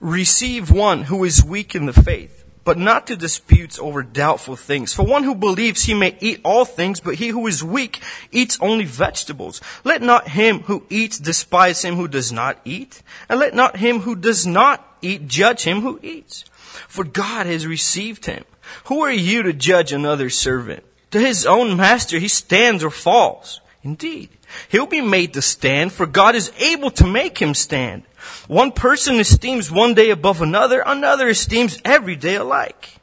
[0.00, 4.92] receive one who is weak in the faith, but not to disputes over doubtful things.
[4.92, 8.58] For one who believes he may eat all things, but he who is weak eats
[8.60, 9.60] only vegetables.
[9.84, 14.00] Let not him who eats despise him who does not eat, and let not him
[14.00, 16.44] who does not eat judge him who eats.
[16.88, 18.44] For God has received him.
[18.84, 20.84] Who are you to judge another servant?
[21.12, 23.60] To his own master he stands or falls.
[23.82, 24.28] Indeed,
[24.68, 28.02] he'll be made to stand, for God is able to make him stand.
[28.46, 32.98] One person esteems one day above another, another esteems every day alike.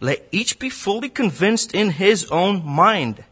[0.00, 3.24] Let each be fully convinced in his own mind.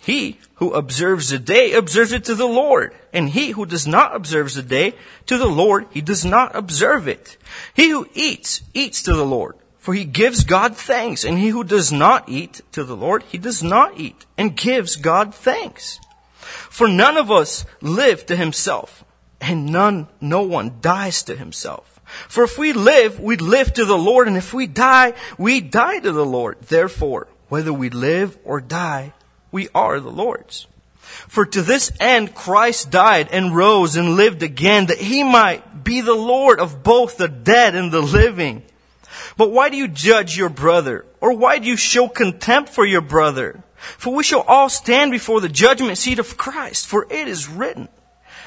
[0.00, 4.14] He who observes the day observes it to the Lord, and he who does not
[4.14, 4.94] observe the day
[5.26, 7.36] to the Lord, he does not observe it.
[7.74, 11.64] He who eats, eats to the Lord, for he gives God thanks, and he who
[11.64, 16.00] does not eat to the Lord, he does not eat, and gives God thanks.
[16.34, 19.03] For none of us live to himself,
[19.44, 22.00] and none, no one dies to himself.
[22.28, 25.98] For if we live, we live to the Lord, and if we die, we die
[26.00, 26.60] to the Lord.
[26.62, 29.12] Therefore, whether we live or die,
[29.50, 30.66] we are the Lord's.
[31.28, 36.00] For to this end Christ died and rose and lived again, that he might be
[36.00, 38.62] the Lord of both the dead and the living.
[39.36, 41.04] But why do you judge your brother?
[41.20, 43.62] Or why do you show contempt for your brother?
[43.76, 47.88] For we shall all stand before the judgment seat of Christ, for it is written,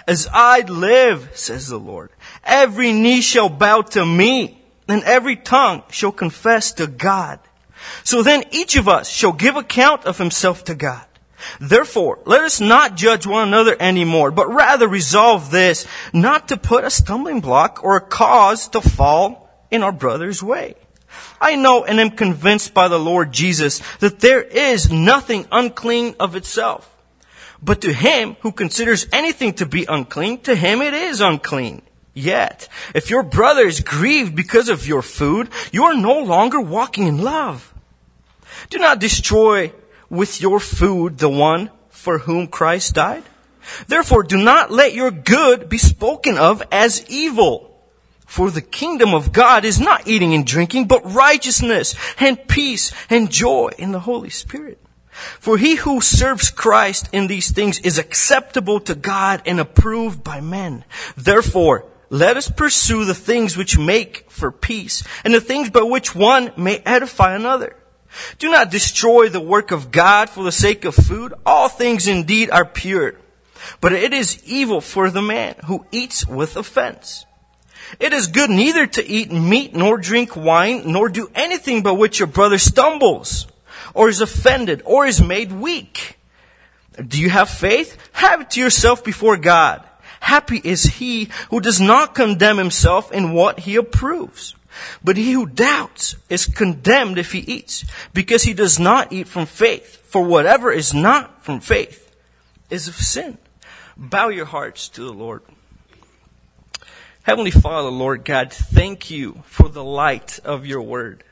[0.08, 2.12] As I live, says the Lord,
[2.44, 7.40] every knee shall bow to me, and every tongue shall confess to God.
[8.04, 11.04] So then each of us shall give account of himself to God.
[11.60, 16.84] Therefore, let us not judge one another anymore, but rather resolve this, not to put
[16.84, 20.76] a stumbling block or a cause to fall in our brother's way.
[21.40, 26.36] I know and am convinced by the Lord Jesus that there is nothing unclean of
[26.36, 26.97] itself.
[27.62, 31.82] But to him who considers anything to be unclean, to him it is unclean.
[32.14, 37.08] Yet, if your brother is grieved because of your food, you are no longer walking
[37.08, 37.74] in love.
[38.70, 39.72] Do not destroy
[40.10, 43.24] with your food the one for whom Christ died.
[43.88, 47.68] Therefore, do not let your good be spoken of as evil.
[48.26, 53.32] For the kingdom of God is not eating and drinking, but righteousness and peace and
[53.32, 54.80] joy in the Holy Spirit.
[55.40, 60.42] For he who serves Christ in these things is acceptable to God and approved by
[60.42, 60.86] men.
[61.16, 66.14] Therefore, let us pursue the things which make for peace and the things by which
[66.14, 67.76] one may edify another.
[68.38, 71.34] Do not destroy the work of God for the sake of food.
[71.46, 73.16] All things indeed are pure,
[73.82, 77.26] but it is evil for the man who eats with offense.
[78.00, 82.20] It is good neither to eat meat nor drink wine nor do anything by which
[82.20, 83.48] your brother stumbles
[83.98, 86.20] or is offended or is made weak.
[86.96, 87.98] Do you have faith?
[88.14, 89.84] Have it to yourself before God.
[90.20, 94.56] Happy is he who does not condemn himself in what he approves.
[95.04, 99.48] But he who doubts is condemned if he eats, because he does not eat from
[99.48, 99.98] faith.
[100.06, 102.16] For whatever is not from faith
[102.70, 103.40] is of sin.
[103.98, 105.42] Bow your hearts to the Lord.
[107.24, 111.24] Heavenly Father, Lord God, thank you for the light of your word.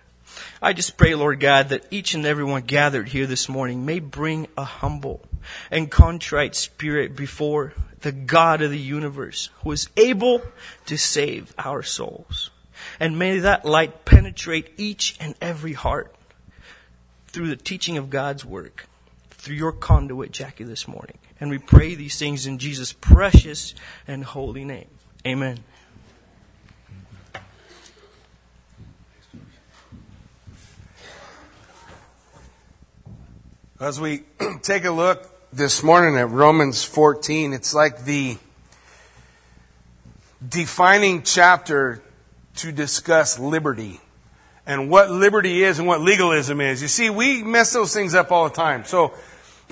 [0.61, 3.99] I just pray, Lord God, that each and every one gathered here this morning may
[3.99, 5.21] bring a humble
[5.71, 10.41] and contrite spirit before the God of the universe who is able
[10.85, 12.51] to save our souls.
[12.99, 16.13] And may that light penetrate each and every heart
[17.27, 18.87] through the teaching of God's work,
[19.29, 21.17] through your conduit, Jackie, this morning.
[21.39, 23.75] And we pray these things in Jesus' precious
[24.07, 24.87] and holy name.
[25.25, 25.59] Amen.
[33.77, 34.21] As we
[34.61, 38.37] take a look this morning at Romans 14, it's like the
[40.47, 42.01] defining chapter
[42.55, 43.99] to discuss liberty
[44.65, 46.81] and what liberty is and what legalism is.
[46.81, 48.85] You see, we mess those things up all the time.
[48.85, 49.13] So,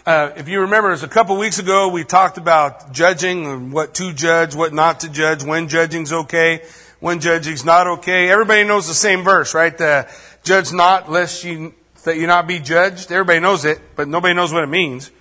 [0.06, 3.94] uh, if you remember, it a couple weeks ago we talked about judging and what
[3.94, 6.66] to judge, what not to judge, when judging's okay,
[7.00, 8.30] when judging's not okay.
[8.30, 9.78] Everybody knows the same verse, right?
[9.78, 10.14] The
[10.44, 11.74] judge not lest you
[12.04, 13.12] that you not be judged.
[13.12, 15.12] Everybody knows it, but nobody knows what it means.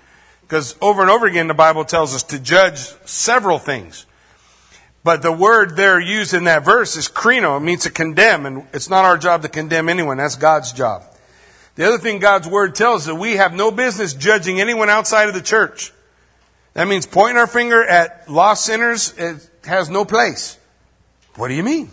[0.42, 4.06] Because over and over again, the Bible tells us to judge several things.
[5.04, 7.56] But the word there used in that verse is krino.
[7.56, 10.18] It means to condemn, and it's not our job to condemn anyone.
[10.18, 11.02] That's God's job.
[11.74, 15.28] The other thing God's word tells us that we have no business judging anyone outside
[15.28, 15.92] of the church.
[16.74, 20.58] That means pointing our finger at lost sinners it has no place.
[21.36, 21.90] What do you mean?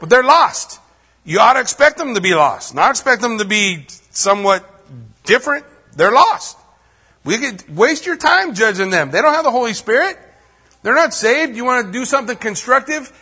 [0.00, 0.80] But they're lost.
[1.24, 3.86] You ought to expect them to be lost, not expect them to be
[4.18, 4.68] somewhat
[5.24, 6.58] different, they're lost.
[7.24, 9.10] We could waste your time judging them.
[9.10, 10.18] They don't have the Holy Spirit.
[10.82, 11.56] They're not saved.
[11.56, 13.12] You want to do something constructive?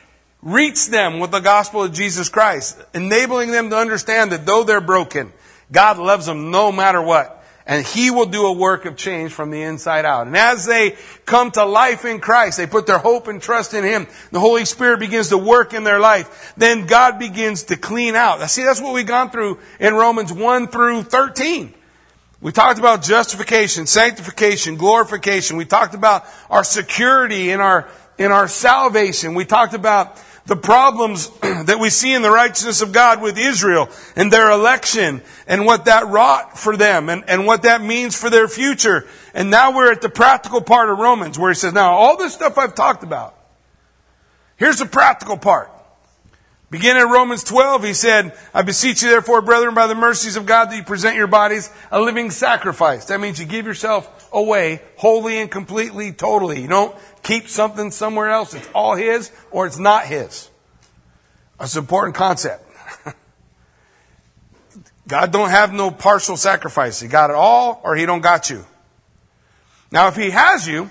[0.43, 4.81] Reach them with the gospel of Jesus Christ, enabling them to understand that though they're
[4.81, 5.33] broken,
[5.73, 7.36] God loves them no matter what.
[7.67, 10.29] And He will do a work of change from the inside out.
[10.29, 13.83] And as they come to life in Christ, they put their hope and trust in
[13.83, 14.07] Him.
[14.31, 16.55] The Holy Spirit begins to work in their life.
[16.57, 18.41] Then God begins to clean out.
[18.51, 21.75] See, that's what we've gone through in Romans 1 through 13.
[22.41, 25.57] We talked about justification, sanctification, glorification.
[25.57, 27.89] We talked about our security in our,
[28.19, 29.35] in our salvation.
[29.35, 33.89] We talked about the problems that we see in the righteousness of God with Israel
[34.15, 38.31] and their election and what that wrought for them and, and what that means for
[38.31, 39.07] their future.
[39.35, 42.35] And now we're at the practical part of Romans where he says, now all this
[42.35, 43.37] stuff I've talked about,
[44.57, 45.71] here's the practical part.
[46.69, 50.47] Beginning in Romans 12, he said, I beseech you therefore, brethren, by the mercies of
[50.47, 53.05] God, that you present your bodies a living sacrifice.
[53.05, 56.61] That means you give yourself away wholly and completely, totally.
[56.61, 58.55] You don't keep something somewhere else.
[58.55, 60.49] It's all his or it's not his.
[61.59, 62.65] That's an important concept.
[65.09, 67.01] God don't have no partial sacrifice.
[67.01, 68.65] He got it all or he don't got you.
[69.91, 70.91] Now if he has you,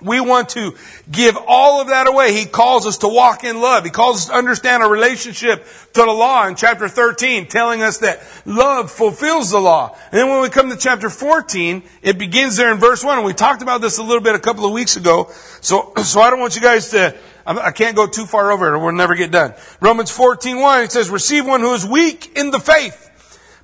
[0.00, 0.74] we want to
[1.10, 2.32] give all of that away.
[2.32, 3.84] He calls us to walk in love.
[3.84, 5.64] He calls us to understand our relationship
[5.94, 9.96] to the law in chapter 13, telling us that love fulfills the law.
[10.12, 13.18] And then when we come to chapter 14, it begins there in verse 1.
[13.18, 15.30] And we talked about this a little bit a couple of weeks ago.
[15.60, 18.70] So, so I don't want you guys to, I can't go too far over it
[18.72, 19.54] or we'll never get done.
[19.80, 23.10] Romans 14, 1, it says, receive one who is weak in the faith,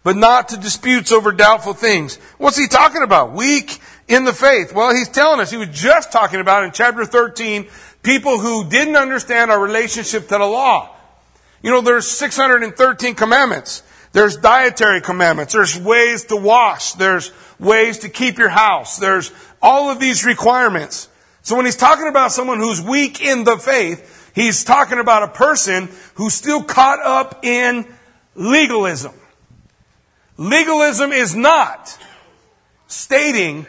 [0.02, 2.16] but not to disputes over doubtful things.
[2.38, 3.34] What's he talking about?
[3.34, 3.78] Weak
[4.08, 4.72] in the faith?
[4.72, 7.66] Well, he's telling us, he was just talking about in chapter 13,
[8.02, 10.94] people who didn't understand our relationship to the law.
[11.62, 13.82] You know, there's 613 commandments.
[14.12, 15.54] There's dietary commandments.
[15.54, 16.92] There's ways to wash.
[16.92, 18.98] There's ways to keep your house.
[18.98, 21.08] There's all of these requirements.
[21.42, 25.28] So when he's talking about someone who's weak in the faith, he's talking about a
[25.28, 27.86] person who's still caught up in
[28.34, 29.12] legalism.
[30.36, 31.98] Legalism is not
[32.86, 33.66] stating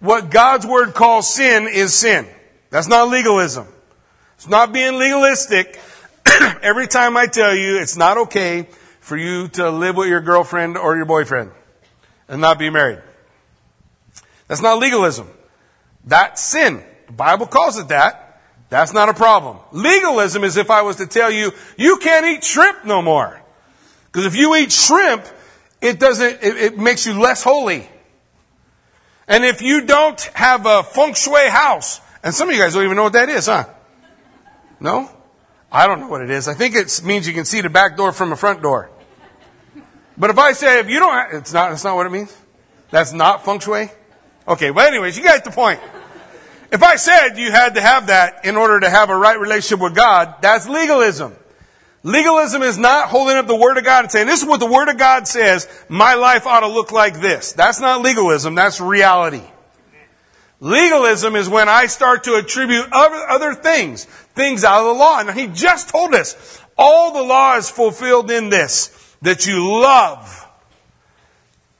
[0.00, 2.26] what God's word calls sin is sin.
[2.70, 3.66] That's not legalism.
[4.34, 5.80] It's not being legalistic.
[6.62, 8.68] Every time I tell you it's not okay
[9.00, 11.52] for you to live with your girlfriend or your boyfriend
[12.28, 13.00] and not be married.
[14.48, 15.28] That's not legalism.
[16.04, 16.82] That's sin.
[17.06, 18.40] The Bible calls it that.
[18.68, 19.58] That's not a problem.
[19.72, 23.40] Legalism is if I was to tell you, you can't eat shrimp no more.
[24.06, 25.24] Because if you eat shrimp,
[25.80, 27.88] it doesn't, it, it makes you less holy.
[29.28, 32.84] And if you don't have a feng shui house, and some of you guys don't
[32.84, 33.64] even know what that is, huh?
[34.78, 35.10] No?
[35.70, 36.48] I don't know what it is.
[36.48, 38.90] I think it means you can see the back door from the front door.
[40.16, 42.34] But if I say, if you don't, have, it's not, that's not what it means.
[42.90, 43.90] That's not feng shui.
[44.48, 45.80] Okay, well anyways, you get the point.
[46.70, 49.82] If I said you had to have that in order to have a right relationship
[49.82, 51.34] with God, that's legalism.
[52.06, 54.70] Legalism is not holding up the Word of God and saying, this is what the
[54.70, 57.52] Word of God says, my life ought to look like this.
[57.52, 59.42] That's not legalism, that's reality.
[60.60, 65.18] Legalism is when I start to attribute other, things, things out of the law.
[65.18, 70.48] And he just told us, all the law is fulfilled in this, that you love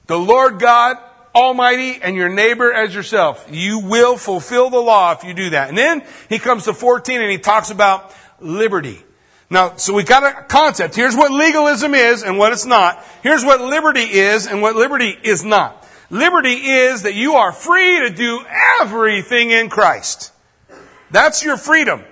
[0.08, 0.96] the Lord God
[1.37, 3.46] Almighty and your neighbor as yourself.
[3.49, 5.69] You will fulfill the law if you do that.
[5.69, 9.05] And then he comes to 14 and he talks about liberty.
[9.48, 10.96] Now, so we got a concept.
[10.96, 13.04] Here's what legalism is and what it's not.
[13.23, 15.87] Here's what liberty is and what liberty is not.
[16.11, 18.44] Liberty is that you are free to do
[18.80, 20.32] everything in Christ.
[21.11, 22.02] That's your freedom.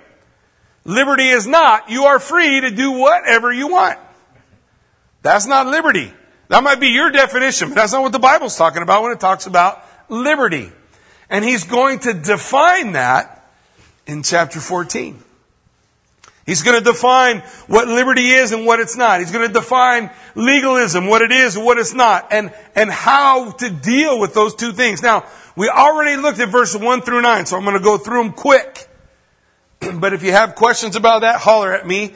[0.84, 3.98] Liberty is not, you are free to do whatever you want.
[5.22, 6.12] That's not liberty.
[6.48, 9.20] That might be your definition, but that's not what the Bible's talking about when it
[9.20, 10.70] talks about liberty.
[11.30, 13.50] And he's going to define that
[14.06, 15.23] in chapter 14.
[16.46, 19.20] He's going to define what liberty is and what it's not.
[19.20, 23.52] He's going to define legalism, what it is and what it's not, and, and how
[23.52, 25.02] to deal with those two things.
[25.02, 25.24] Now,
[25.56, 28.32] we already looked at verses 1 through 9, so I'm going to go through them
[28.32, 28.88] quick.
[29.94, 32.12] but if you have questions about that, holler at me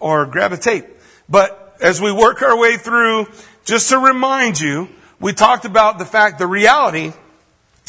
[0.00, 0.86] or grab a tape.
[1.28, 3.26] But as we work our way through,
[3.64, 4.88] just to remind you,
[5.20, 7.12] we talked about the fact, the reality,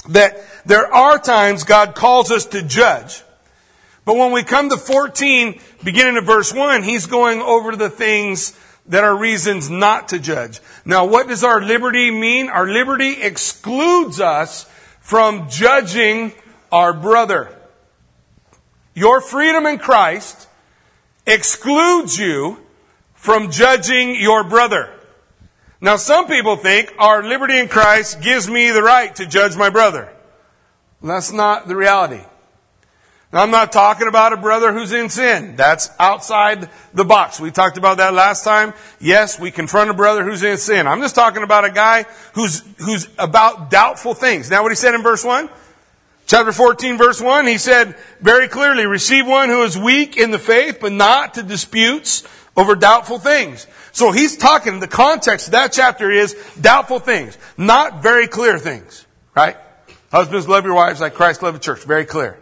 [0.09, 3.23] that there are times God calls us to judge.
[4.07, 8.57] But when we come to 14, beginning of verse 1, he's going over the things
[8.85, 10.61] that are reasons not to judge.
[10.85, 12.47] Now, what does our liberty mean?
[12.47, 14.63] Our liberty excludes us
[15.01, 16.31] from judging
[16.71, 17.53] our brother.
[18.93, 20.47] Your freedom in Christ
[21.25, 22.65] excludes you
[23.13, 24.89] from judging your brother.
[25.81, 29.69] Now, some people think our liberty in Christ gives me the right to judge my
[29.69, 30.13] brother.
[31.03, 32.21] That's not the reality.
[33.33, 35.57] I'm not talking about a brother who's in sin.
[35.57, 37.41] That's outside the box.
[37.41, 38.73] We talked about that last time.
[39.01, 40.87] Yes, we confront a brother who's in sin.
[40.87, 44.49] I'm just talking about a guy who's, who's about doubtful things.
[44.49, 45.49] Now what he said in verse 1?
[46.25, 50.39] Chapter 14 verse 1, he said very clearly, receive one who is weak in the
[50.39, 52.23] faith, but not to disputes
[52.55, 53.67] over doubtful things.
[53.91, 59.05] So he's talking, the context of that chapter is doubtful things, not very clear things,
[59.35, 59.57] right?
[60.11, 61.83] Husbands, love your wives like Christ loved the church.
[61.83, 62.37] Very clear.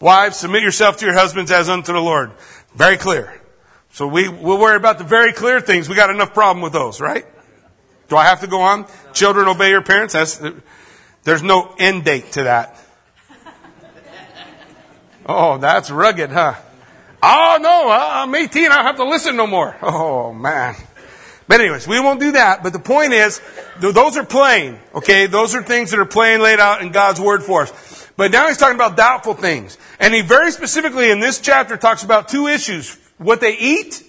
[0.00, 2.32] Wives, submit yourself to your husbands as unto the Lord.
[2.74, 3.40] Very clear.
[3.92, 5.88] So we, we'll worry about the very clear things.
[5.88, 7.26] We got enough problem with those, right?
[8.08, 8.86] Do I have to go on?
[9.12, 10.14] Children, obey your parents.
[10.14, 10.40] That's,
[11.24, 12.76] there's no end date to that.
[15.26, 16.54] Oh, that's rugged, huh?
[17.22, 18.72] Oh no, I'm 18.
[18.72, 19.76] I don't have to listen no more.
[19.82, 20.74] Oh man.
[21.46, 22.62] But anyways, we won't do that.
[22.62, 23.40] But the point is,
[23.80, 24.78] those are plain.
[24.94, 27.99] Okay, those are things that are plain laid out in God's word for us.
[28.20, 29.78] But now he's talking about doubtful things.
[29.98, 32.98] And he very specifically in this chapter talks about two issues.
[33.16, 34.04] What they eat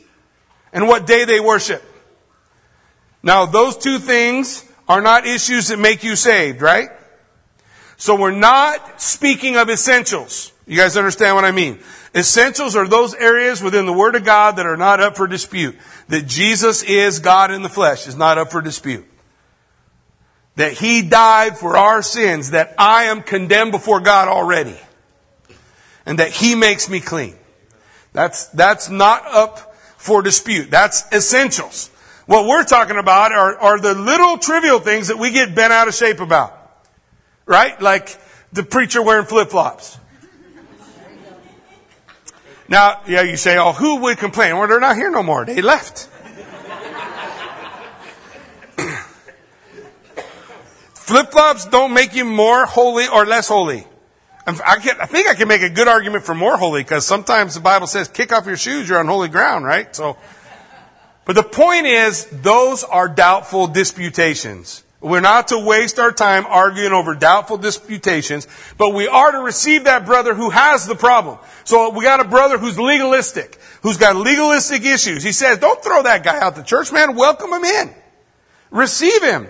[0.73, 1.81] and what day they worship.
[3.23, 6.89] Now those two things are not issues that make you saved, right?
[7.95, 10.51] So we're not speaking of essentials.
[10.67, 11.79] You guys understand what I mean?
[12.13, 15.77] Essentials are those areas within the Word of God that are not up for dispute.
[16.09, 19.07] That Jesus is God in the flesh is not up for dispute
[20.55, 24.77] that he died for our sins, that I am condemned before God already,
[26.05, 27.35] and that he makes me clean.
[28.13, 30.69] That's, that's not up for dispute.
[30.69, 31.89] That's essentials.
[32.25, 35.87] What we're talking about are, are the little trivial things that we get bent out
[35.87, 36.57] of shape about.
[37.45, 37.81] Right?
[37.81, 38.19] Like
[38.51, 39.97] the preacher wearing flip-flops.
[42.67, 44.57] Now, yeah, you say, oh, who would complain?
[44.57, 45.45] Well, they're not here no more.
[45.45, 46.07] They left.
[51.11, 53.85] Flip flops don't make you more holy or less holy.
[54.47, 57.53] I, can, I think I can make a good argument for more holy because sometimes
[57.53, 59.93] the Bible says, kick off your shoes, you're on holy ground, right?
[59.93, 60.15] So,
[61.25, 64.85] but the point is, those are doubtful disputations.
[65.01, 69.83] We're not to waste our time arguing over doubtful disputations, but we are to receive
[69.83, 71.39] that brother who has the problem.
[71.65, 75.23] So we got a brother who's legalistic, who's got legalistic issues.
[75.23, 77.17] He says, don't throw that guy out the church, man.
[77.17, 77.93] Welcome him in.
[78.69, 79.49] Receive him.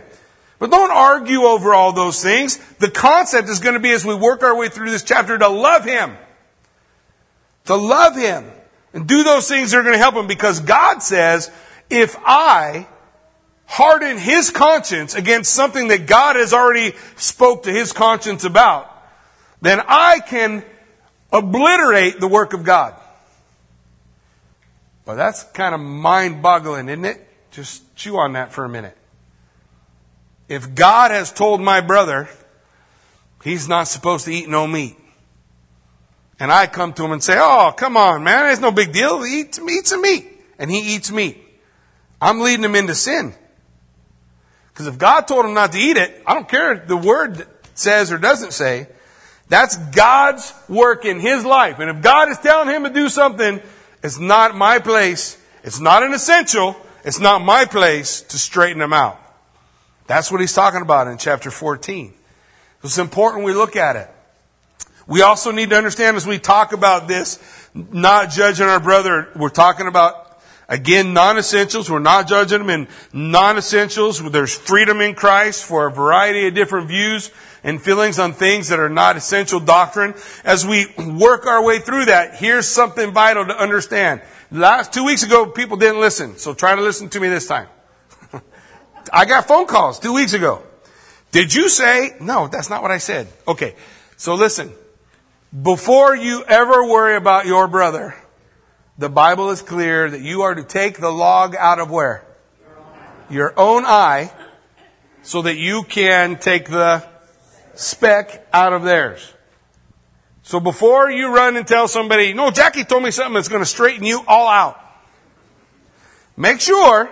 [0.61, 2.59] But don't argue over all those things.
[2.75, 5.47] The concept is going to be as we work our way through this chapter to
[5.49, 6.15] love Him.
[7.65, 8.45] To love Him.
[8.93, 11.49] And do those things that are going to help Him because God says,
[11.89, 12.85] if I
[13.65, 18.87] harden His conscience against something that God has already spoke to His conscience about,
[19.61, 20.63] then I can
[21.31, 22.93] obliterate the work of God.
[25.07, 27.27] Well, that's kind of mind boggling, isn't it?
[27.49, 28.95] Just chew on that for a minute.
[30.51, 32.27] If God has told my brother
[33.41, 34.98] he's not supposed to eat no meat,
[36.41, 39.25] and I come to him and say, Oh, come on, man, it's no big deal.
[39.25, 40.27] Eat, eat some meat.
[40.60, 41.41] And he eats meat.
[42.20, 43.34] I'm leading him into sin.
[44.74, 48.12] Because if God told him not to eat it, I don't care the word says
[48.12, 48.88] or doesn't say.
[49.48, 51.79] That's God's work in his life.
[51.79, 53.62] And if God is telling him to do something,
[54.03, 55.38] it's not my place.
[55.63, 56.75] It's not an essential.
[57.05, 59.20] It's not my place to straighten him out.
[60.08, 62.13] That's what he's talking about in chapter 14.
[62.84, 64.10] It's important we look at it.
[65.08, 67.39] We also need to understand as we talk about this,
[67.74, 71.89] not judging our brother, we're talking about, again, non-essentials.
[71.89, 74.22] We're not judging them in non-essentials.
[74.31, 77.31] There's freedom in Christ for a variety of different views
[77.63, 80.13] and feelings on things that are not essential doctrine.
[80.43, 84.22] As we work our way through that, here's something vital to understand.
[84.51, 87.67] Last two weeks ago, people didn't listen, so try to listen to me this time.
[89.11, 90.63] I got phone calls two weeks ago.
[91.31, 92.15] Did you say?
[92.19, 93.27] No, that's not what I said.
[93.47, 93.75] Okay.
[94.17, 94.73] So listen.
[95.51, 98.15] Before you ever worry about your brother,
[98.97, 102.23] the Bible is clear that you are to take the log out of where?
[103.29, 104.31] Your own eye
[105.23, 107.05] so that you can take the
[107.73, 109.33] speck out of theirs.
[110.43, 113.65] So before you run and tell somebody, no, Jackie told me something that's going to
[113.65, 114.79] straighten you all out.
[116.37, 117.09] Make sure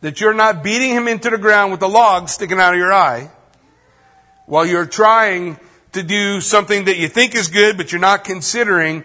[0.00, 2.92] that you're not beating him into the ground with a log sticking out of your
[2.92, 3.30] eye
[4.46, 5.58] while you're trying
[5.92, 9.04] to do something that you think is good, but you're not considering.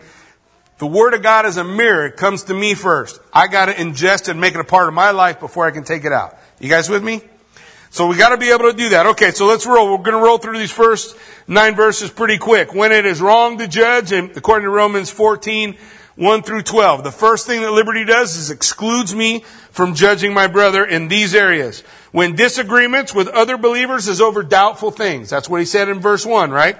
[0.77, 2.07] The Word of God is a mirror.
[2.07, 3.19] It comes to me first.
[3.33, 5.83] I gotta ingest it and make it a part of my life before I can
[5.83, 6.37] take it out.
[6.59, 7.21] You guys with me?
[7.89, 9.05] So we gotta be able to do that.
[9.05, 9.97] Okay, so let's roll.
[9.97, 11.15] We're gonna roll through these first
[11.47, 12.73] nine verses pretty quick.
[12.73, 15.77] When it is wrong to judge, and according to Romans 14,
[16.15, 17.03] 1 through 12.
[17.03, 19.41] The first thing that liberty does is excludes me
[19.71, 21.81] from judging my brother in these areas.
[22.11, 25.29] When disagreements with other believers is over doubtful things.
[25.29, 26.77] That's what he said in verse 1, right?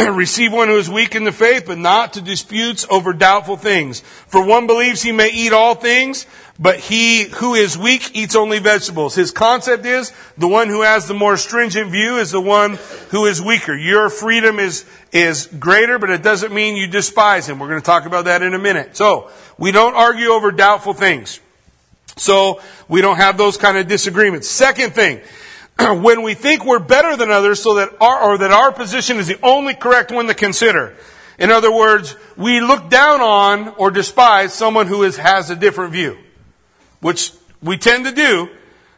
[0.08, 4.00] receive one who is weak in the faith, but not to disputes over doubtful things.
[4.00, 6.26] For one believes he may eat all things,
[6.60, 9.14] but he who is weak eats only vegetables.
[9.14, 13.24] His concept is the one who has the more stringent view is the one who
[13.24, 13.74] is weaker.
[13.74, 17.58] Your freedom is, is greater, but it doesn't mean you despise him.
[17.58, 18.94] We're going to talk about that in a minute.
[18.94, 21.40] So, we don't argue over doubtful things.
[22.16, 24.46] So, we don't have those kind of disagreements.
[24.46, 25.22] Second thing,
[26.02, 29.28] when we think we're better than others so that our, or that our position is
[29.28, 30.94] the only correct one to consider.
[31.38, 35.92] In other words, we look down on or despise someone who is, has a different
[35.92, 36.18] view
[37.00, 38.48] which we tend to do,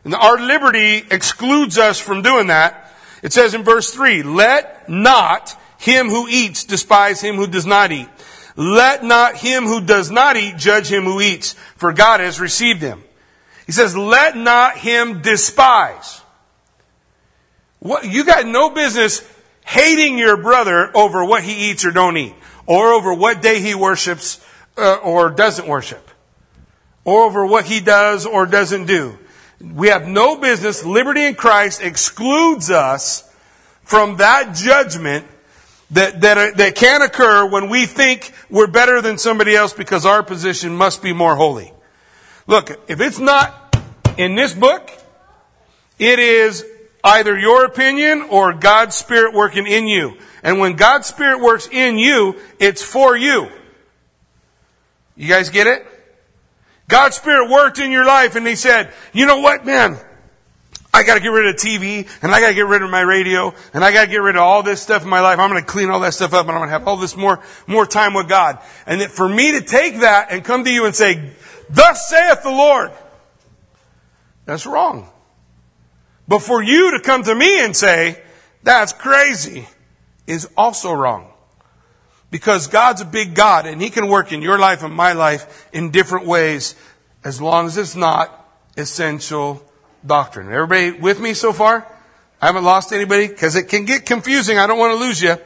[0.05, 2.93] and our liberty excludes us from doing that.
[3.23, 7.93] It says in verse 3, let not him who eats despise him who does not
[7.93, 8.09] eat.
[8.57, 12.83] Let not him who does not eat judge him who eats, for God has received
[12.83, 13.03] him.
[13.67, 16.21] He says, let not him despise.
[17.79, 19.27] What, you got no business
[19.65, 22.35] hating your brother over what he eats or don't eat,
[22.67, 24.45] or over what day he worships
[24.77, 26.12] uh, or doesn't worship
[27.05, 29.19] or over what he does or doesn't do.
[29.61, 30.85] We have no business.
[30.85, 33.29] Liberty in Christ excludes us
[33.83, 35.27] from that judgment
[35.93, 40.07] that, that, uh, that can occur when we think we're better than somebody else because
[40.07, 41.73] our position must be more holy.
[42.47, 43.77] Look, if it's not
[44.17, 44.91] in this book,
[45.99, 46.65] it is
[47.05, 50.17] either your opinion or God's Spirit working in you.
[50.43, 53.49] And when God's Spirit works in you, it's for you.
[55.15, 55.87] You guys get it?
[56.89, 59.99] God's Spirit worked in your life and He said, you know what, man?
[60.95, 63.83] I gotta get rid of TV and I gotta get rid of my radio and
[63.83, 65.39] I gotta get rid of all this stuff in my life.
[65.39, 67.87] I'm gonna clean all that stuff up and I'm gonna have all this more, more
[67.87, 68.59] time with God.
[68.87, 71.33] And that for me to take that and come to you and say,
[71.71, 72.91] thus saith the Lord,
[74.45, 75.09] that's wrong.
[76.29, 78.23] But for you to come to me and say,
[78.63, 79.67] that's crazy,
[80.27, 81.32] is also wrong.
[82.33, 85.69] Because God's a big God and He can work in your life and my life
[85.71, 86.75] in different ways
[87.23, 89.63] as long as it's not essential
[90.05, 90.51] doctrine.
[90.51, 91.87] Everybody with me so far?
[92.41, 94.57] I haven't lost anybody because it can get confusing.
[94.57, 95.37] I don't want to lose you.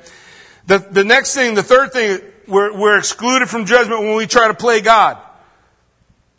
[0.68, 4.46] The, the next thing, the third thing, we're, we're excluded from judgment when we try
[4.46, 5.18] to play God.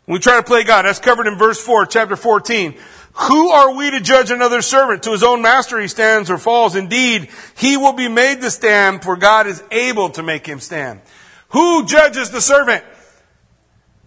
[0.06, 0.86] When we try to play God.
[0.86, 2.74] That's covered in verse 4, chapter 14.
[3.22, 5.02] Who are we to judge another servant?
[5.02, 6.76] To his own master he stands or falls.
[6.76, 11.00] Indeed, he will be made to stand, for God is able to make him stand.
[11.48, 12.84] Who judges the servant?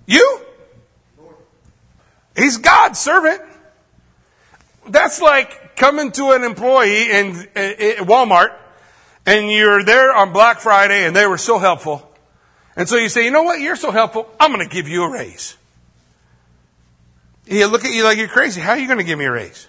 [0.05, 0.41] You?
[2.37, 3.41] He's God's servant.
[4.87, 8.55] That's like coming to an employee in, in Walmart
[9.25, 12.09] and you're there on Black Friday and they were so helpful.
[12.77, 13.59] And so you say, you know what?
[13.59, 14.29] You're so helpful.
[14.39, 15.57] I'm going to give you a raise.
[17.51, 18.61] He'll look at you like you're crazy.
[18.61, 19.67] How are you going to give me a raise?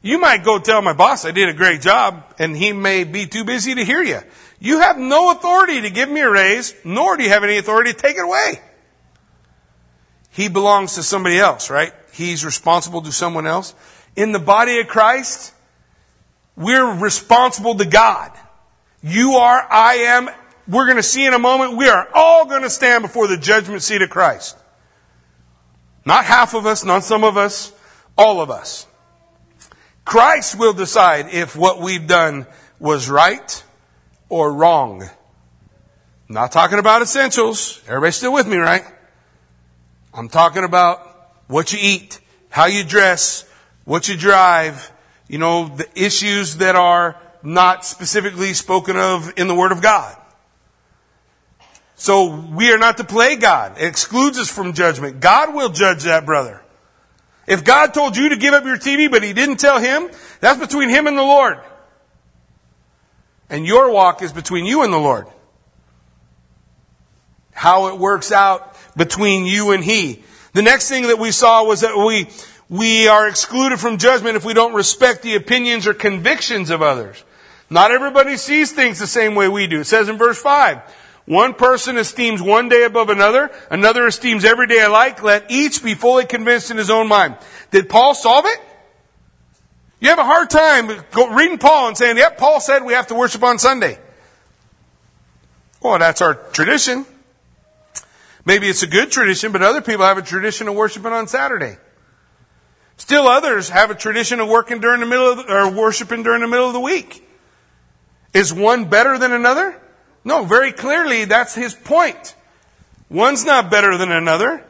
[0.00, 3.26] You might go tell my boss I did a great job and he may be
[3.26, 4.20] too busy to hear you.
[4.58, 7.92] You have no authority to give me a raise, nor do you have any authority
[7.92, 8.62] to take it away.
[10.30, 11.92] He belongs to somebody else, right?
[12.12, 13.74] He's responsible to someone else.
[14.16, 15.52] In the body of Christ,
[16.56, 18.32] we're responsible to God.
[19.02, 20.30] You are, I am,
[20.66, 23.36] we're going to see in a moment, we are all going to stand before the
[23.36, 24.56] judgment seat of Christ.
[26.06, 27.72] Not half of us, not some of us,
[28.16, 28.86] all of us.
[30.04, 32.46] Christ will decide if what we've done
[32.78, 33.64] was right
[34.28, 35.02] or wrong.
[35.02, 37.82] I'm not talking about essentials.
[37.88, 38.84] Everybody still with me, right?
[40.14, 41.00] I'm talking about
[41.48, 43.44] what you eat, how you dress,
[43.84, 44.92] what you drive,
[45.28, 50.16] you know, the issues that are not specifically spoken of in the Word of God.
[51.96, 53.78] So we are not to play God.
[53.78, 55.20] It excludes us from judgment.
[55.20, 56.62] God will judge that brother.
[57.46, 60.60] If God told you to give up your TV, but he didn't tell him, that's
[60.60, 61.58] between him and the Lord.
[63.48, 65.26] And your walk is between you and the Lord.
[67.52, 70.22] How it works out between you and he.
[70.52, 72.28] The next thing that we saw was that we,
[72.68, 77.22] we are excluded from judgment if we don't respect the opinions or convictions of others.
[77.70, 79.80] Not everybody sees things the same way we do.
[79.80, 80.80] It says in verse 5,
[81.26, 85.22] one person esteems one day above another, another esteems every day alike.
[85.22, 87.36] Let each be fully convinced in his own mind.
[87.72, 88.60] Did Paul solve it?
[89.98, 90.88] You have a hard time
[91.34, 93.98] reading Paul and saying, yep, Paul said we have to worship on Sunday.
[95.80, 97.06] Well, that's our tradition.
[98.44, 101.76] Maybe it's a good tradition, but other people have a tradition of worshiping on Saturday.
[102.98, 106.40] Still others have a tradition of working during the middle of the, or worshiping during
[106.40, 107.26] the middle of the week.
[108.32, 109.80] Is one better than another?
[110.26, 112.34] No, very clearly that's his point.
[113.08, 114.66] One's not better than another.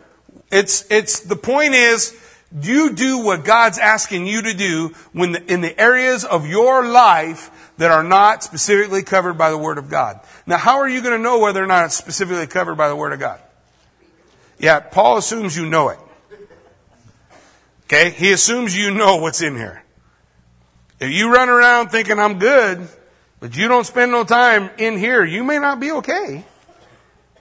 [0.52, 2.14] It's, it's, the point is,
[2.60, 6.86] you do what God's asking you to do when the, in the areas of your
[6.86, 10.20] life that are not specifically covered by the Word of God.
[10.46, 12.96] Now, how are you going to know whether or not it's specifically covered by the
[12.96, 13.40] Word of God?
[14.58, 15.98] Yeah, Paul assumes you know it.
[17.84, 18.10] Okay?
[18.10, 19.82] He assumes you know what's in here.
[21.00, 22.86] If you run around thinking I'm good,
[23.40, 26.44] but you don't spend no time in here, you may not be okay.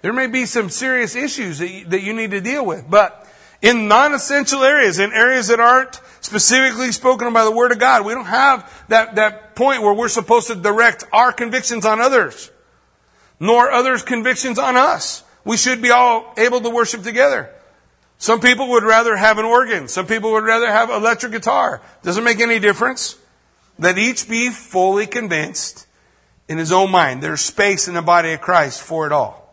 [0.02, 2.90] There may be some serious issues that you, that you need to deal with.
[2.90, 3.28] But
[3.62, 8.14] in non-essential areas, in areas that aren't specifically spoken by the Word of God, we
[8.14, 12.52] don't have that, that point where we're supposed to direct our convictions on others,
[13.40, 15.24] nor others' convictions on us.
[15.44, 17.50] We should be all able to worship together.
[18.18, 19.88] Some people would rather have an organ.
[19.88, 21.82] Some people would rather have an electric guitar.
[22.04, 23.18] Doesn't make any difference.
[23.78, 25.85] Let each be fully convinced
[26.48, 27.22] in his own mind.
[27.22, 29.46] There's space in the body of Christ for it all.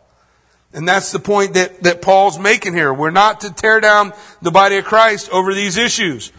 [0.73, 2.93] And that's the point that, that Paul's making here.
[2.93, 6.31] We're not to tear down the body of Christ over these issues.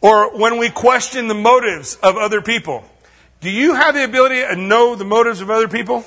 [0.00, 2.84] Or when we question the motives of other people.
[3.40, 6.04] Do you have the ability to know the motives of other people?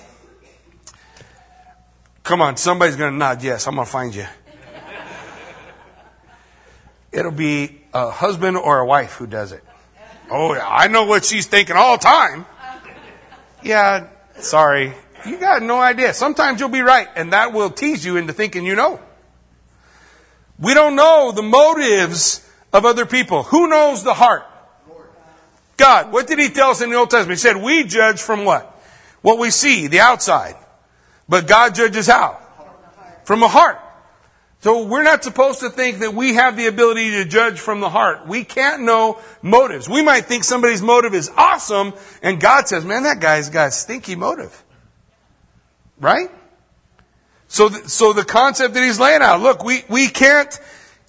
[2.23, 3.67] Come on, somebody's going to nod yes.
[3.67, 4.25] I'm going to find you.
[7.11, 9.63] It'll be a husband or a wife who does it.
[10.29, 12.45] Oh, I know what she's thinking all the time.
[13.67, 14.07] Yeah,
[14.39, 14.93] sorry.
[15.25, 16.13] You got no idea.
[16.13, 18.99] Sometimes you'll be right, and that will tease you into thinking you know.
[20.57, 23.43] We don't know the motives of other people.
[23.43, 24.45] Who knows the heart?
[25.75, 26.11] God.
[26.11, 27.39] What did he tell us in the Old Testament?
[27.39, 28.73] He said, we judge from what?
[29.21, 30.55] What we see, the outside.
[31.27, 32.39] But God judges how?
[33.25, 33.79] From the heart.
[34.59, 37.89] So we're not supposed to think that we have the ability to judge from the
[37.89, 38.27] heart.
[38.27, 39.87] We can't know motives.
[39.87, 41.93] We might think somebody's motive is awesome,
[42.23, 44.63] and God says, man, that guy's got a stinky motive.
[45.99, 46.29] Right?
[47.47, 50.59] So, th- so the concept that he's laying out, look, we, we can't,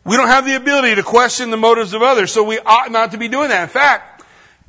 [0.04, 3.12] we don't have the ability to question the motives of others, so we ought not
[3.12, 3.62] to be doing that.
[3.62, 4.18] In fact,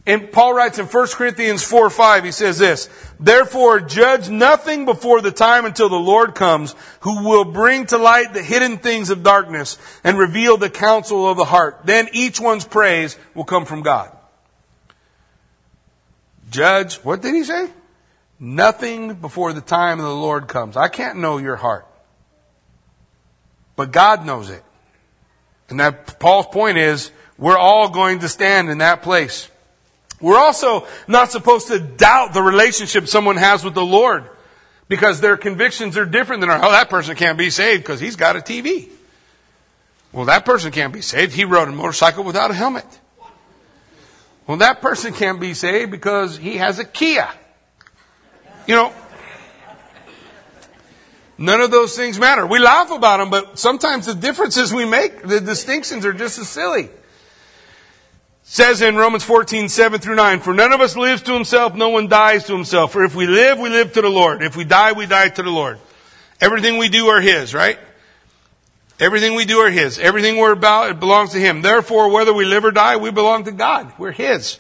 [0.05, 5.21] and Paul writes in 1 Corinthians 4 5, he says this, Therefore judge nothing before
[5.21, 9.23] the time until the Lord comes, who will bring to light the hidden things of
[9.23, 11.81] darkness and reveal the counsel of the heart.
[11.83, 14.15] Then each one's praise will come from God.
[16.49, 17.69] Judge, what did he say?
[18.39, 20.77] Nothing before the time of the Lord comes.
[20.77, 21.85] I can't know your heart.
[23.75, 24.63] But God knows it.
[25.67, 29.49] And that Paul's point is, we're all going to stand in that place.
[30.21, 34.25] We're also not supposed to doubt the relationship someone has with the Lord
[34.87, 38.15] because their convictions are different than our, oh, that person can't be saved because he's
[38.15, 38.89] got a TV.
[40.11, 41.33] Well, that person can't be saved.
[41.33, 42.85] He rode a motorcycle without a helmet.
[44.47, 47.29] Well, that person can't be saved because he has a Kia.
[48.67, 48.93] You know,
[51.37, 52.45] none of those things matter.
[52.45, 56.49] We laugh about them, but sometimes the differences we make, the distinctions are just as
[56.49, 56.89] silly
[58.51, 61.89] says in Romans 14, 7 through 9, For none of us lives to himself, no
[61.89, 62.91] one dies to himself.
[62.91, 64.41] For if we live, we live to the Lord.
[64.41, 65.77] If we die, we die to the Lord.
[66.41, 67.77] Everything we do are His, right?
[68.99, 69.99] Everything we do are His.
[69.99, 71.61] Everything we're about, it belongs to Him.
[71.61, 73.93] Therefore, whether we live or die, we belong to God.
[73.99, 74.57] We're His.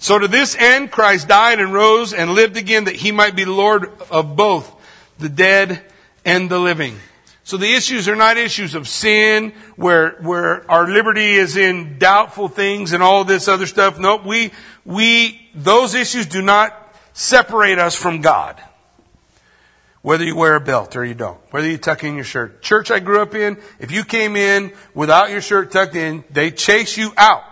[0.00, 3.44] So to this end, Christ died and rose and lived again that He might be
[3.44, 4.74] Lord of both
[5.20, 5.80] the dead
[6.24, 6.98] and the living.
[7.46, 12.48] So the issues are not issues of sin, where, where our liberty is in doubtful
[12.48, 14.00] things and all this other stuff.
[14.00, 14.50] Nope, we,
[14.84, 16.74] we, those issues do not
[17.12, 18.60] separate us from God.
[20.02, 21.38] Whether you wear a belt or you don't.
[21.52, 22.62] Whether you tuck in your shirt.
[22.62, 26.50] Church I grew up in, if you came in without your shirt tucked in, they
[26.50, 27.44] chase you out.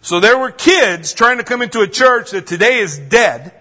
[0.00, 3.52] So there were kids trying to come into a church that today is dead,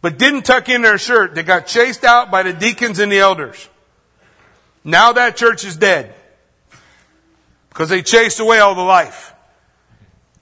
[0.00, 1.34] but didn't tuck in their shirt.
[1.34, 3.68] They got chased out by the deacons and the elders.
[4.84, 6.14] Now that church is dead.
[7.70, 9.34] Because they chased away all the life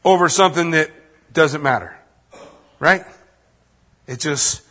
[0.05, 0.91] over something that
[1.33, 1.97] doesn't matter.
[2.79, 3.05] Right?
[4.07, 4.63] It just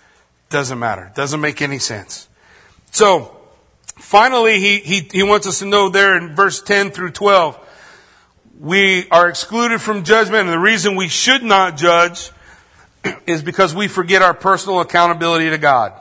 [0.50, 1.12] doesn't matter.
[1.16, 2.28] Doesn't make any sense.
[2.92, 3.36] So,
[3.96, 7.58] finally, he, he, he wants us to know there in verse 10 through 12,
[8.60, 12.32] we are excluded from judgment, and the reason we should not judge
[13.26, 15.94] is because we forget our personal accountability to God.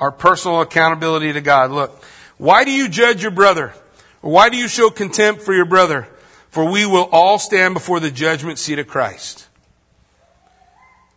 [0.00, 1.70] Our personal accountability to God.
[1.70, 2.02] Look,
[2.38, 3.72] why do you judge your brother?
[4.22, 6.08] Or why do you show contempt for your brother?
[6.50, 9.46] For we will all stand before the judgment seat of Christ.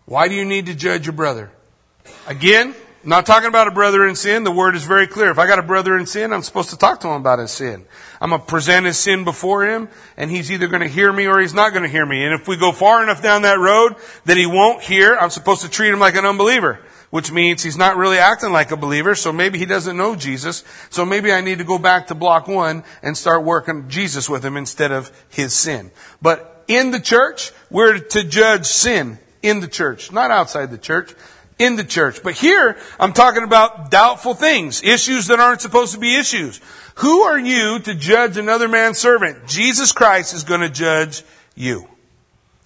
[0.05, 1.51] Why do you need to judge your brother?
[2.27, 4.43] Again, I'm not talking about a brother in sin.
[4.43, 5.29] The word is very clear.
[5.29, 7.51] If I got a brother in sin, I'm supposed to talk to him about his
[7.51, 7.85] sin.
[8.19, 11.27] I'm going to present his sin before him, and he's either going to hear me
[11.27, 12.25] or he's not going to hear me.
[12.25, 15.61] And if we go far enough down that road that he won't hear, I'm supposed
[15.61, 16.79] to treat him like an unbeliever
[17.09, 20.63] which means he's not really acting like a believer, so maybe he doesn't know Jesus.
[20.89, 24.45] So maybe I need to go back to block one and start working Jesus with
[24.45, 25.91] him instead of his sin.
[26.21, 31.13] But in the church, we're to judge sin in the church, not outside the church,
[31.57, 32.21] in the church.
[32.23, 36.61] But here, I'm talking about doubtful things, issues that aren't supposed to be issues.
[36.95, 39.47] Who are you to judge another man's servant?
[39.47, 41.23] Jesus Christ is going to judge
[41.55, 41.87] you.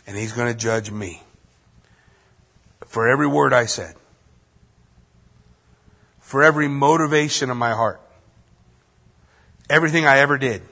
[0.05, 1.21] And he's going to judge me.
[2.85, 3.95] For every word I said.
[6.33, 8.01] For every motivation of my heart.
[9.69, 10.63] Everything I ever did.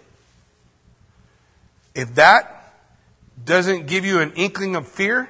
[1.93, 2.74] If that
[3.45, 5.30] doesn't give you an inkling of fear,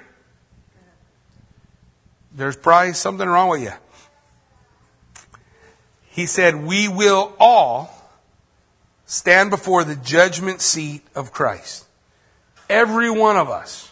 [2.33, 3.73] there's probably something wrong with you.
[6.03, 7.93] He said, We will all
[9.05, 11.85] stand before the judgment seat of Christ.
[12.69, 13.90] Every one of us.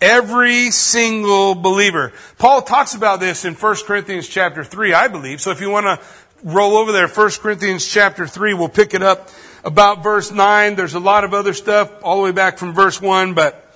[0.00, 2.12] Every single believer.
[2.38, 5.40] Paul talks about this in 1 Corinthians chapter 3, I believe.
[5.40, 6.00] So if you want to
[6.42, 9.28] roll over there, 1 Corinthians chapter 3, we'll pick it up
[9.62, 10.74] about verse 9.
[10.74, 13.66] There's a lot of other stuff all the way back from verse 1, but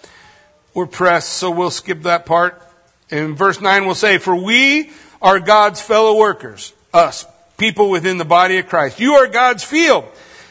[0.73, 2.61] we're pressed, so we'll skip that part.
[3.11, 7.27] In verse 9 we'll say, For we are God's fellow workers, us,
[7.59, 8.99] people within the body of Christ.
[8.99, 10.05] You are God's field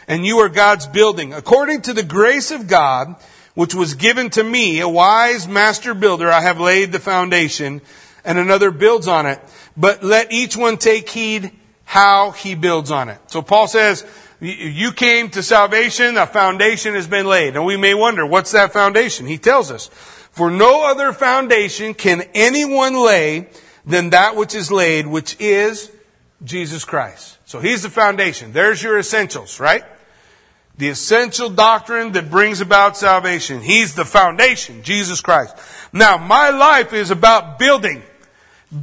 [0.08, 1.34] and you are God's building.
[1.34, 3.16] According to the grace of God,
[3.54, 7.82] which was given to me, a wise master builder, I have laid the foundation,
[8.26, 9.40] and another builds on it.
[9.78, 11.52] But let each one take heed
[11.84, 13.20] how he builds on it.
[13.28, 14.06] So Paul says,
[14.40, 17.56] you came to salvation, a foundation has been laid.
[17.56, 19.26] And we may wonder, what's that foundation?
[19.26, 23.50] He tells us, for no other foundation can anyone lay
[23.86, 25.92] than that which is laid, which is
[26.44, 27.38] Jesus Christ.
[27.46, 28.52] So he's the foundation.
[28.52, 29.84] There's your essentials, right?
[30.78, 33.62] The essential doctrine that brings about salvation.
[33.62, 35.56] He's the foundation, Jesus Christ.
[35.92, 38.02] Now, my life is about building.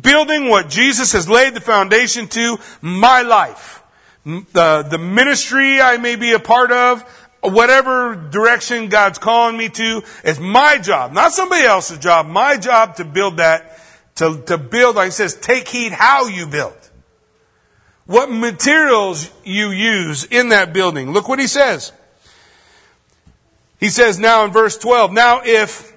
[0.03, 3.83] Building what Jesus has laid the foundation to, my life.
[4.25, 7.03] The, the ministry I may be a part of,
[7.41, 12.97] whatever direction God's calling me to, it's my job, not somebody else's job, my job
[12.97, 13.81] to build that,
[14.17, 16.80] to, to build, like he says, take heed how you build
[18.11, 21.13] what materials you use in that building.
[21.13, 21.93] Look what he says.
[23.79, 25.93] He says now in verse 12, now if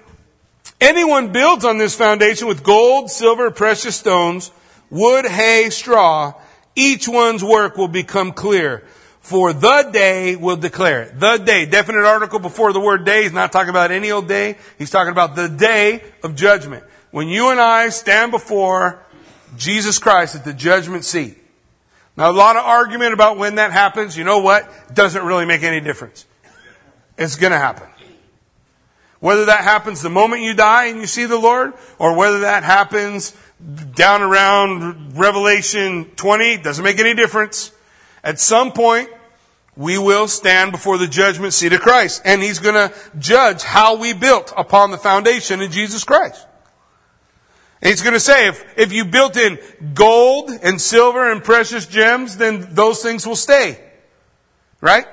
[0.80, 4.52] anyone builds on this foundation with gold, silver, precious stones,
[4.90, 6.34] wood, hay, straw,
[6.76, 8.84] each one's work will become clear.
[9.18, 11.18] For the day will declare it.
[11.18, 13.24] The day, definite article before the word day.
[13.24, 14.56] He's not talking about any old day.
[14.78, 16.84] He's talking about the day of judgment.
[17.10, 19.02] When you and I stand before
[19.56, 21.38] Jesus Christ at the judgment seat.
[22.16, 24.16] Now, a lot of argument about when that happens.
[24.16, 24.94] You know what?
[24.94, 26.26] Doesn't really make any difference.
[27.18, 27.88] It's going to happen.
[29.20, 32.62] Whether that happens the moment you die and you see the Lord, or whether that
[32.62, 33.34] happens
[33.94, 37.72] down around Revelation 20, doesn't make any difference.
[38.22, 39.08] At some point,
[39.76, 43.96] we will stand before the judgment seat of Christ, and He's going to judge how
[43.96, 46.46] we built upon the foundation of Jesus Christ.
[47.84, 49.58] He's going to say, if, if you built in
[49.92, 53.78] gold and silver and precious gems, then those things will stay.
[54.80, 55.06] Right?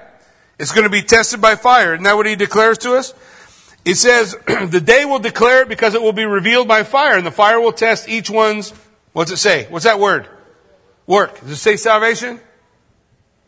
[0.58, 1.94] It's going to be tested by fire.
[1.94, 3.14] Isn't that what he declares to us?
[3.84, 7.26] He says, the day will declare it because it will be revealed by fire, and
[7.26, 8.74] the fire will test each one's,
[9.12, 9.68] what's it say?
[9.70, 10.30] What's that word?
[11.08, 11.42] Work.
[11.42, 12.40] Does it say salvation?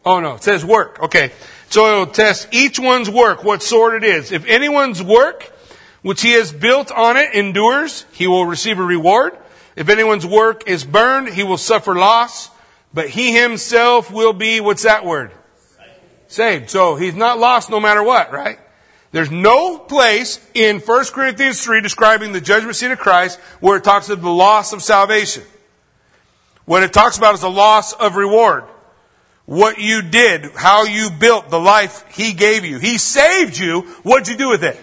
[0.06, 1.02] Oh no, it says work.
[1.02, 1.32] Okay.
[1.70, 4.34] So it will test each one's work, what sort it is.
[4.34, 5.53] If anyone's work
[6.04, 9.36] which he has built on it endures, he will receive a reward.
[9.76, 12.52] If anyone's work is burned, he will suffer loss,
[12.94, 15.32] but he himself will be, what's that word?
[16.28, 16.70] Saved.
[16.70, 18.60] So he's not lost no matter what, right?
[19.12, 23.84] There's no place in 1 Corinthians 3 describing the judgment seat of Christ where it
[23.84, 25.44] talks of the loss of salvation.
[26.66, 28.64] What it talks about is the loss of reward.
[29.46, 32.80] What you did, how you built the life He gave you.
[32.80, 33.82] He saved you.
[34.04, 34.80] What'd you do with it?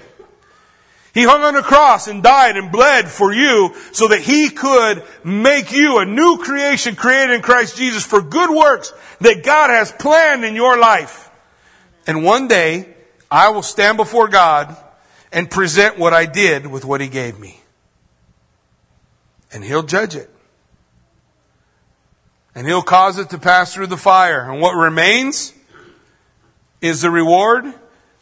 [1.13, 5.03] He hung on a cross and died and bled for you so that he could
[5.25, 9.91] make you a new creation created in Christ Jesus for good works that God has
[9.91, 11.31] planned in your life.
[12.07, 12.95] And one day,
[13.31, 14.77] I will stand before God
[15.33, 17.61] and present what I did with what he gave me.
[19.53, 20.31] And he'll judge it.
[22.55, 24.51] And he'll cause it to pass through the fire.
[24.51, 25.55] And what remains
[26.81, 27.65] is the reward,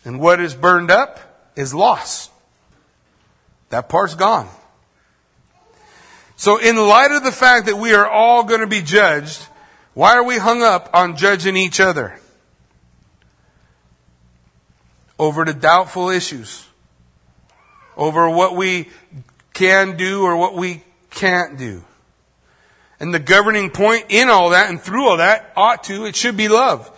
[0.04, 2.30] and what is burned up is lost.
[3.70, 4.48] That part's gone.
[6.36, 9.44] So in light of the fact that we are all going to be judged,
[9.94, 12.18] why are we hung up on judging each other?
[15.18, 16.64] Over the doubtful issues.
[17.96, 18.88] Over what we
[19.52, 21.82] can do or what we can't do.
[23.00, 26.36] And the governing point in all that and through all that ought to, it should
[26.36, 26.88] be love.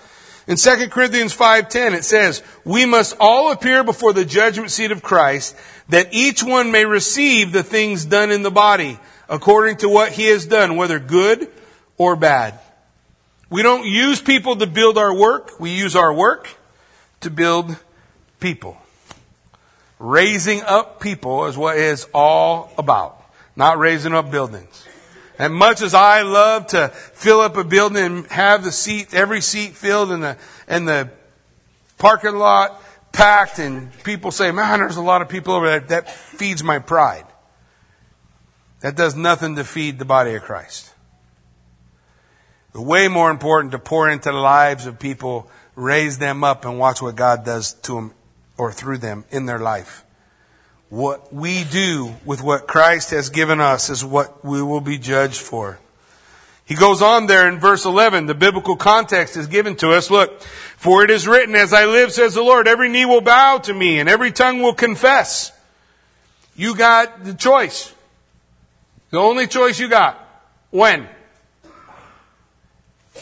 [0.51, 5.01] In 2 Corinthians 5:10 it says, "We must all appear before the judgment seat of
[5.01, 5.55] Christ,
[5.91, 10.27] that each one may receive the things done in the body according to what he
[10.27, 11.49] has done, whether good
[11.99, 12.59] or bad."
[13.49, 16.49] We don't use people to build our work, we use our work
[17.21, 17.77] to build
[18.41, 18.77] people.
[20.01, 23.23] Raising up people is what it's all about,
[23.55, 24.83] not raising up buildings.
[25.41, 29.41] And much as I love to fill up a building and have the seat, every
[29.41, 30.37] seat filled and the,
[30.69, 31.09] and the
[31.97, 35.81] parking lot packed and people say, man, there's a lot of people over there.
[35.81, 37.25] That feeds my pride.
[38.81, 40.93] That does nothing to feed the body of Christ.
[42.75, 47.01] Way more important to pour into the lives of people, raise them up and watch
[47.01, 48.13] what God does to them
[48.59, 50.05] or through them in their life
[50.91, 55.41] what we do with what Christ has given us is what we will be judged
[55.41, 55.79] for.
[56.67, 58.27] He goes on there in verse 11.
[58.27, 60.11] The biblical context is given to us.
[60.11, 63.59] Look, for it is written, as I live, says the Lord, every knee will bow
[63.59, 65.53] to me and every tongue will confess.
[66.57, 67.93] You got the choice.
[69.11, 70.19] The only choice you got.
[70.71, 71.09] When?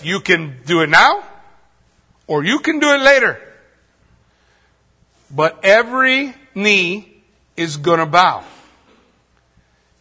[0.02, 1.22] You can do it now
[2.26, 3.40] or you can do it later.
[5.30, 7.17] But every knee
[7.58, 8.44] is going to bow.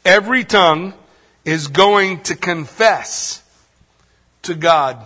[0.05, 0.93] Every tongue
[1.43, 3.43] is going to confess
[4.43, 5.05] to God,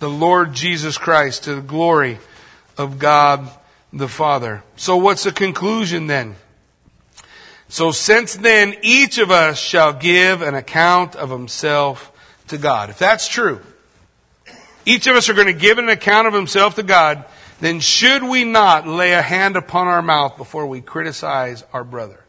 [0.00, 2.18] the Lord Jesus Christ, to the glory
[2.76, 3.48] of God
[3.92, 4.62] the Father.
[4.76, 6.36] So what's the conclusion then?
[7.68, 12.10] So since then, each of us shall give an account of himself
[12.48, 12.90] to God.
[12.90, 13.60] If that's true,
[14.84, 17.24] each of us are going to give an account of himself to God
[17.62, 22.24] then should we not lay a hand upon our mouth before we criticize our brother?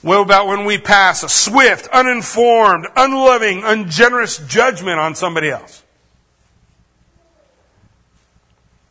[0.00, 5.84] What about when we pass a swift, uninformed, unloving, ungenerous judgment on somebody else?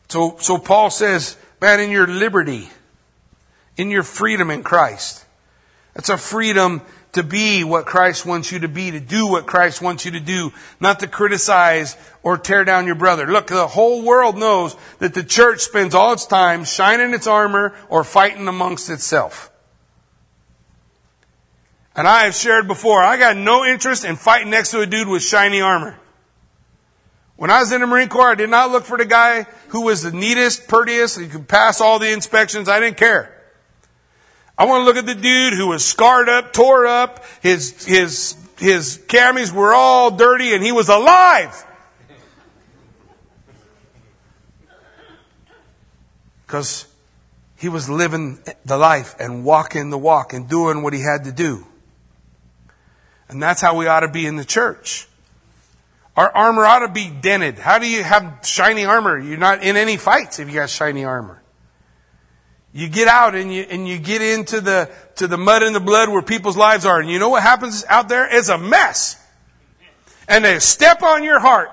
[0.08, 2.68] So, so Paul says, man, in your liberty,
[3.76, 5.24] in your freedom in Christ,
[5.94, 6.82] that's a freedom
[7.16, 10.20] to be what Christ wants you to be, to do what Christ wants you to
[10.20, 13.26] do, not to criticize or tear down your brother.
[13.26, 17.74] Look, the whole world knows that the church spends all its time shining its armor
[17.88, 19.50] or fighting amongst itself.
[21.94, 25.08] And I have shared before, I got no interest in fighting next to a dude
[25.08, 25.98] with shiny armor.
[27.36, 29.82] When I was in the Marine Corps, I did not look for the guy who
[29.82, 32.68] was the neatest, prettiest, he could pass all the inspections.
[32.68, 33.35] I didn't care.
[34.58, 38.36] I want to look at the dude who was scarred up, tore up, his, his,
[38.58, 41.64] his camis were all dirty, and he was alive.
[46.46, 46.86] Because
[47.56, 51.32] he was living the life and walking the walk and doing what he had to
[51.32, 51.66] do.
[53.28, 55.08] And that's how we ought to be in the church.
[56.16, 57.58] Our armor ought to be dented.
[57.58, 59.18] How do you have shiny armor?
[59.18, 61.42] You're not in any fights if you got shiny armor.
[62.76, 65.80] You get out and you, and you get into the, to the mud and the
[65.80, 67.00] blood where people's lives are.
[67.00, 68.28] And you know what happens out there?
[68.30, 69.18] It's a mess.
[70.28, 71.70] And they step on your heart.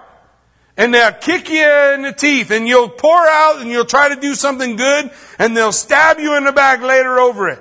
[0.77, 4.15] And they'll kick you in the teeth and you'll pour out and you'll try to
[4.15, 7.59] do something good and they'll stab you in the back later over it.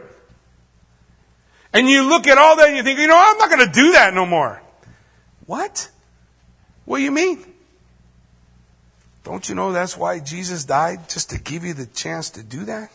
[1.72, 3.72] And you look at all that and you think, you know, I'm not going to
[3.72, 4.62] do that no more.
[5.46, 5.90] What?
[6.84, 7.44] What do you mean?
[9.24, 11.08] Don't you know that's why Jesus died?
[11.08, 12.92] Just to give you the chance to do that?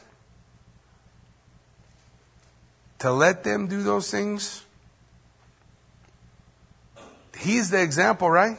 [3.00, 4.64] To let them do those things?
[7.38, 8.58] He's the example, right?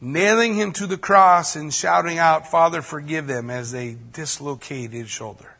[0.00, 5.10] Nailing him to the cross and shouting out, Father, forgive them as they dislocate his
[5.10, 5.56] shoulder.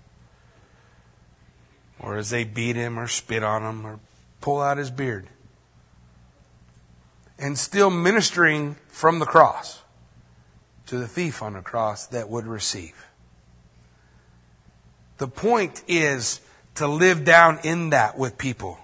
[1.99, 3.99] Or as they beat him or spit on him or
[4.41, 5.27] pull out his beard.
[7.37, 9.83] And still ministering from the cross
[10.87, 13.07] to the thief on the cross that would receive.
[15.19, 16.41] The point is,
[16.79, 18.79] to live down in that with people,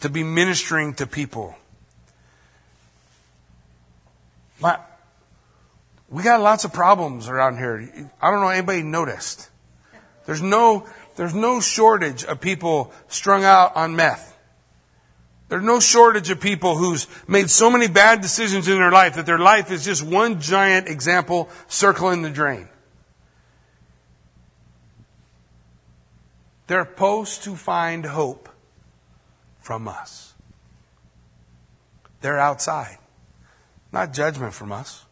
[0.00, 1.54] to be ministering to people.
[4.60, 4.78] My,
[6.08, 8.10] we got lots of problems around here.
[8.20, 9.48] I don't know anybody noticed.
[10.26, 10.86] There's no,
[11.16, 14.36] there's no shortage of people strung out on meth.
[15.48, 19.26] There's no shortage of people who's made so many bad decisions in their life that
[19.26, 22.68] their life is just one giant example circling the drain.
[26.70, 28.48] They're supposed to find hope
[29.58, 30.34] from us.
[32.20, 32.98] They're outside.
[33.90, 35.04] Not judgment from us.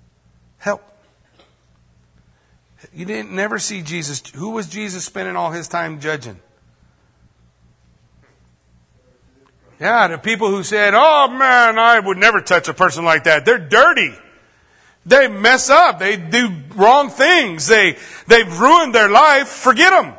[0.58, 0.84] Help.
[2.94, 4.22] You didn't never see Jesus.
[4.36, 6.38] Who was Jesus spending all his time judging?
[9.80, 13.44] Yeah, the people who said, Oh man, I would never touch a person like that.
[13.44, 14.14] They're dirty.
[15.04, 15.98] They mess up.
[15.98, 17.66] They do wrong things.
[17.66, 17.96] They,
[18.28, 19.48] they've ruined their life.
[19.48, 20.14] Forget them.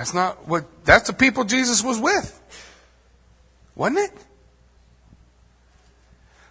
[0.00, 2.40] That's not what, that's the people Jesus was with.
[3.74, 4.10] Wasn't it?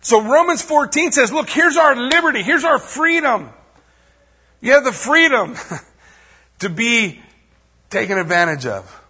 [0.02, 2.44] So Romans 14 says, look, here's our liberty.
[2.44, 3.50] Here's our freedom.
[4.62, 5.56] You have the freedom
[6.60, 7.22] to be
[7.90, 9.04] taken advantage of.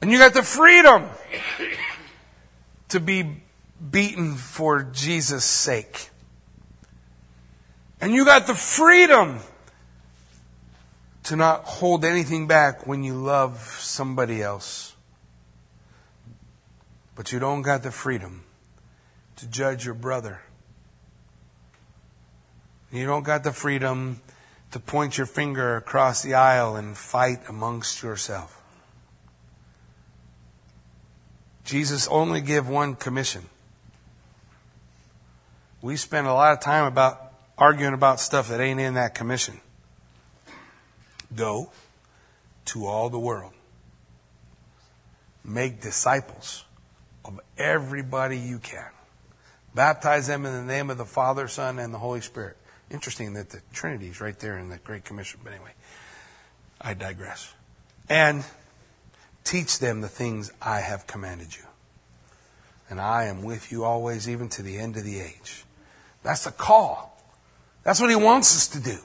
[0.00, 1.08] And you got the freedom
[2.90, 3.42] to be
[3.90, 6.10] beaten for Jesus' sake.
[8.00, 9.40] And you got the freedom
[11.24, 14.94] to not hold anything back when you love somebody else.
[17.14, 18.44] But you don't got the freedom
[19.36, 20.40] to judge your brother.
[22.90, 24.20] You don't got the freedom
[24.72, 28.60] to point your finger across the aisle and fight amongst yourself.
[31.64, 33.44] Jesus only gave one commission.
[35.80, 39.60] We spend a lot of time about arguing about stuff that ain't in that commission.
[41.34, 41.70] Go
[42.66, 43.52] to all the world.
[45.44, 46.64] Make disciples
[47.24, 48.90] of everybody you can.
[49.74, 52.56] Baptize them in the name of the Father, Son, and the Holy Spirit.
[52.90, 55.40] Interesting that the Trinity is right there in the Great Commission.
[55.42, 55.72] But anyway,
[56.80, 57.52] I digress.
[58.08, 58.44] And
[59.44, 61.64] teach them the things I have commanded you.
[62.90, 65.64] And I am with you always, even to the end of the age.
[66.22, 67.18] That's the call.
[67.82, 68.98] That's what he wants us to do.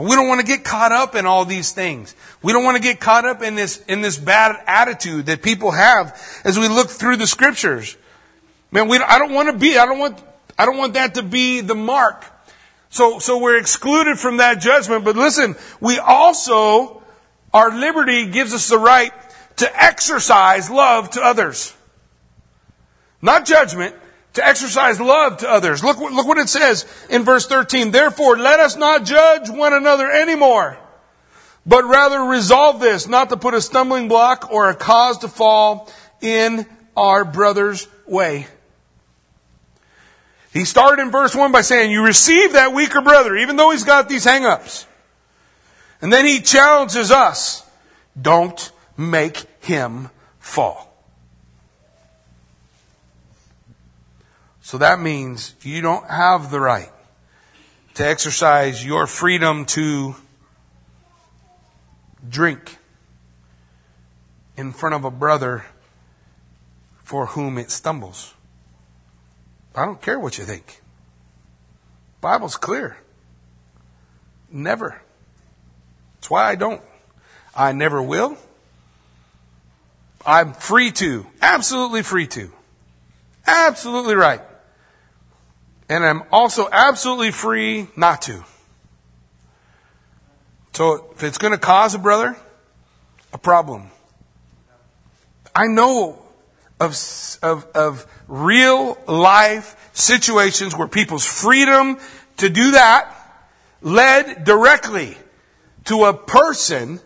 [0.00, 2.14] We don't want to get caught up in all these things.
[2.42, 5.72] We don't want to get caught up in this, in this bad attitude that people
[5.72, 7.96] have as we look through the scriptures.
[8.70, 10.22] Man, we, I don't want to be, I don't want,
[10.58, 12.24] I don't want that to be the mark.
[12.88, 15.04] So, so we're excluded from that judgment.
[15.04, 17.02] But listen, we also,
[17.52, 19.12] our liberty gives us the right
[19.56, 21.76] to exercise love to others.
[23.20, 23.94] Not judgment,
[24.34, 25.82] to exercise love to others.
[25.82, 27.90] Look, look what it says in verse 13.
[27.90, 30.78] Therefore, let us not judge one another anymore,
[31.66, 35.90] but rather resolve this, not to put a stumbling block or a cause to fall
[36.20, 36.66] in
[36.96, 38.46] our brother's way.
[40.52, 43.84] He started in verse 1 by saying, You receive that weaker brother, even though he's
[43.84, 44.86] got these hang ups.
[46.02, 47.64] And then he challenges us
[48.20, 50.89] don't make him fall.
[54.70, 56.92] So that means you don't have the right
[57.94, 60.14] to exercise your freedom to
[62.28, 62.78] drink
[64.56, 65.64] in front of a brother
[67.02, 68.32] for whom it stumbles.
[69.74, 70.80] I don't care what you think.
[72.20, 72.96] Bible's clear.
[74.52, 75.02] Never.
[76.14, 76.82] That's why I don't.
[77.56, 78.38] I never will.
[80.24, 81.26] I'm free to.
[81.42, 82.52] Absolutely free to.
[83.48, 84.42] Absolutely right.
[85.90, 88.44] And I'm also absolutely free not to.
[90.72, 92.36] So if it's going to cause a brother
[93.32, 93.90] a problem,
[95.52, 96.22] I know
[96.78, 96.96] of,
[97.42, 101.98] of, of real life situations where people's freedom
[102.36, 103.12] to do that
[103.82, 105.18] led directly
[105.86, 107.00] to a person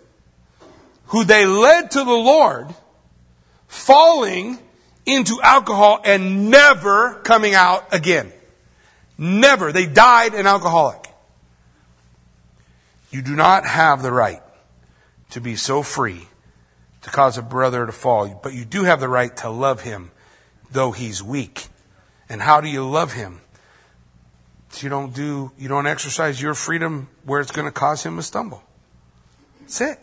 [1.06, 2.68] who they led to the Lord
[3.66, 4.58] falling
[5.06, 8.30] into alcohol and never coming out again.
[9.16, 9.72] Never.
[9.72, 11.06] They died an alcoholic.
[13.10, 14.42] You do not have the right
[15.30, 16.28] to be so free
[17.02, 20.10] to cause a brother to fall, but you do have the right to love him
[20.70, 21.68] though he's weak.
[22.28, 23.40] And how do you love him?
[24.78, 28.22] You don't do, you don't exercise your freedom where it's going to cause him to
[28.22, 28.62] stumble.
[29.60, 29.98] That's it.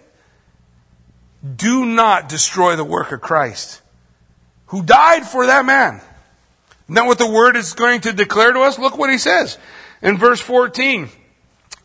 [1.55, 3.81] Do not destroy the work of Christ,
[4.67, 6.01] who died for that man.
[6.91, 8.77] Isn't that what the word is going to declare to us?
[8.77, 9.57] Look what he says
[10.01, 11.07] in verse 14.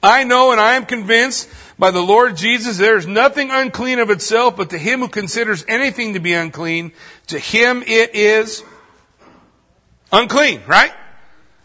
[0.03, 1.49] I know and I am convinced
[1.79, 5.65] by the Lord Jesus there is nothing unclean of itself, but to him who considers
[5.69, 6.91] anything to be unclean,
[7.29, 8.65] to him it is
[10.11, 10.93] unclean, right?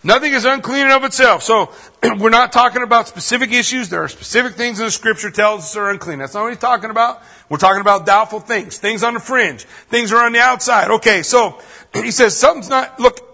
[0.04, 1.42] Nothing is unclean of itself.
[1.42, 1.72] So
[2.20, 3.90] we're not talking about specific issues.
[3.90, 6.20] There are specific things in the scripture tells us are unclean.
[6.20, 7.24] That's not what he's talking about.
[7.50, 10.92] We're talking about doubtful things, things on the fringe, things are on the outside.
[10.92, 11.60] Okay, so
[11.96, 13.31] he says something's not, look,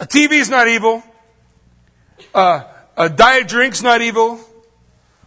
[0.00, 1.02] a TV is not evil.
[2.34, 2.64] Uh,
[2.96, 4.40] a diet drink's not evil.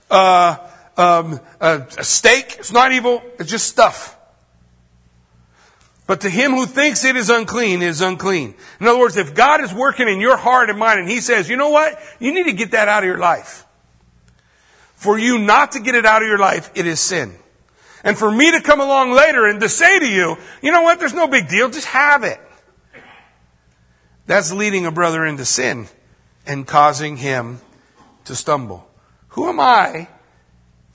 [0.10, 0.58] Uh,
[0.98, 3.24] um, a, a steak is not evil.
[3.40, 4.18] It's just stuff.
[6.06, 8.56] But to him who thinks it is unclean, it is unclean.
[8.80, 11.50] In other words, if God is working in your heart and mind and he says,
[11.50, 11.98] you know what?
[12.20, 13.66] You need to get that out of your life.
[14.96, 17.36] For you not to get it out of your life, it is sin.
[18.04, 21.00] And for me to come along later and to say to you, you know what?
[21.00, 21.70] There's no big deal.
[21.70, 22.40] Just have it.
[24.26, 25.88] That's leading a brother into sin
[26.46, 27.62] and causing him
[28.26, 28.88] to stumble.
[29.30, 30.08] Who am I?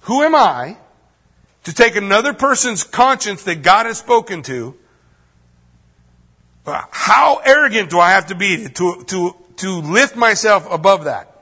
[0.02, 0.78] Who am I
[1.64, 4.76] to take another person's conscience that God has spoken to?
[6.64, 11.34] How arrogant do I have to be to, to, to lift myself above that?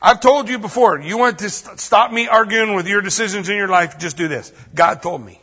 [0.00, 3.56] I've told you before, you want to st- stop me arguing with your decisions in
[3.56, 4.52] your life, just do this.
[4.72, 5.40] God told me.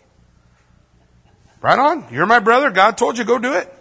[1.62, 2.06] Right on.
[2.10, 2.70] You're my brother.
[2.72, 3.72] God told you go do it.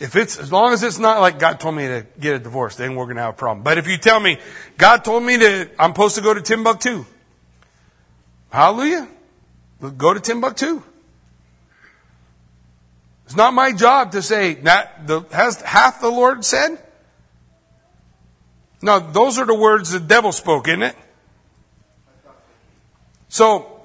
[0.00, 2.76] If it's, as long as it's not like God told me to get a divorce,
[2.76, 3.64] then we're going to have a problem.
[3.64, 4.38] But if you tell me,
[4.76, 7.04] God told me to, I'm supposed to go to Timbuktu.
[8.50, 9.08] Hallelujah.
[9.96, 10.82] Go to Timbuktu.
[13.24, 16.78] It's not my job to say, that the, has, hath the Lord said?
[18.80, 20.96] No, those are the words the devil spoke, isn't it?
[23.28, 23.82] So,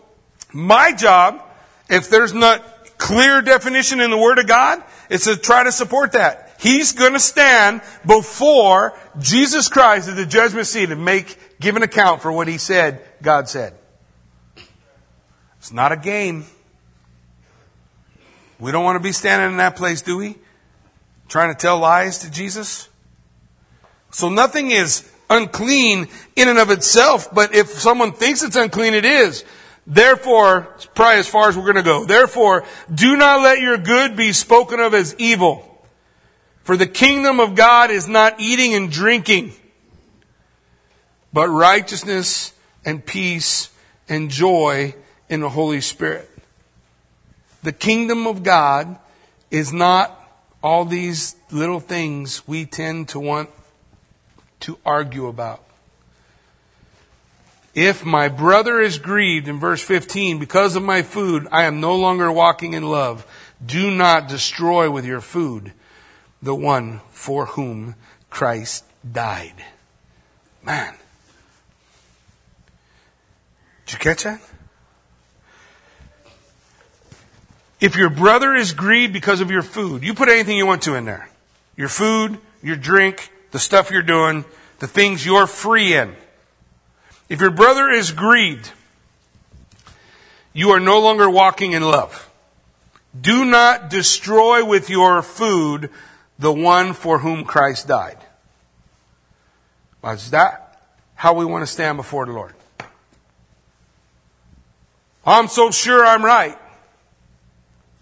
[0.53, 1.43] my job,
[1.89, 2.63] if there's not
[2.97, 6.55] clear definition in the Word of God, is to try to support that.
[6.59, 11.83] He's going to stand before Jesus Christ at the judgment seat and make, give an
[11.83, 13.73] account for what he said God said.
[15.57, 16.45] It's not a game.
[18.59, 20.37] We don't want to be standing in that place, do we?
[21.27, 22.87] Trying to tell lies to Jesus?
[24.11, 29.05] So nothing is unclean in and of itself, but if someone thinks it's unclean, it
[29.05, 29.43] is.
[29.85, 30.61] Therefore,
[30.95, 32.05] probably as far as we're going to go.
[32.05, 35.69] Therefore, do not let your good be spoken of as evil.
[36.63, 39.51] For the kingdom of God is not eating and drinking,
[41.33, 42.53] but righteousness
[42.85, 43.69] and peace
[44.07, 44.95] and joy
[45.27, 46.29] in the Holy Spirit.
[47.63, 48.97] The kingdom of God
[49.51, 50.19] is not
[50.61, 53.49] all these little things we tend to want
[54.61, 55.63] to argue about.
[57.73, 61.95] If my brother is grieved in verse 15 because of my food, I am no
[61.95, 63.25] longer walking in love.
[63.65, 65.73] Do not destroy with your food
[66.41, 67.95] the one for whom
[68.29, 69.63] Christ died.
[70.61, 70.93] Man.
[73.85, 74.41] Did you catch that?
[77.79, 80.95] If your brother is grieved because of your food, you put anything you want to
[80.95, 81.29] in there.
[81.75, 84.45] Your food, your drink, the stuff you're doing,
[84.79, 86.15] the things you're free in.
[87.29, 88.71] If your brother is grieved,
[90.53, 92.29] you are no longer walking in love.
[93.19, 95.89] Do not destroy with your food
[96.37, 98.17] the one for whom Christ died.
[100.03, 100.81] Is that
[101.15, 102.53] how we want to stand before the Lord?
[105.25, 106.57] I'm so sure I'm right.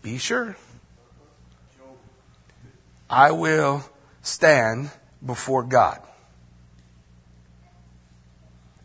[0.01, 0.55] Be sure.
[3.09, 3.83] I will
[4.23, 4.89] stand
[5.23, 6.01] before God.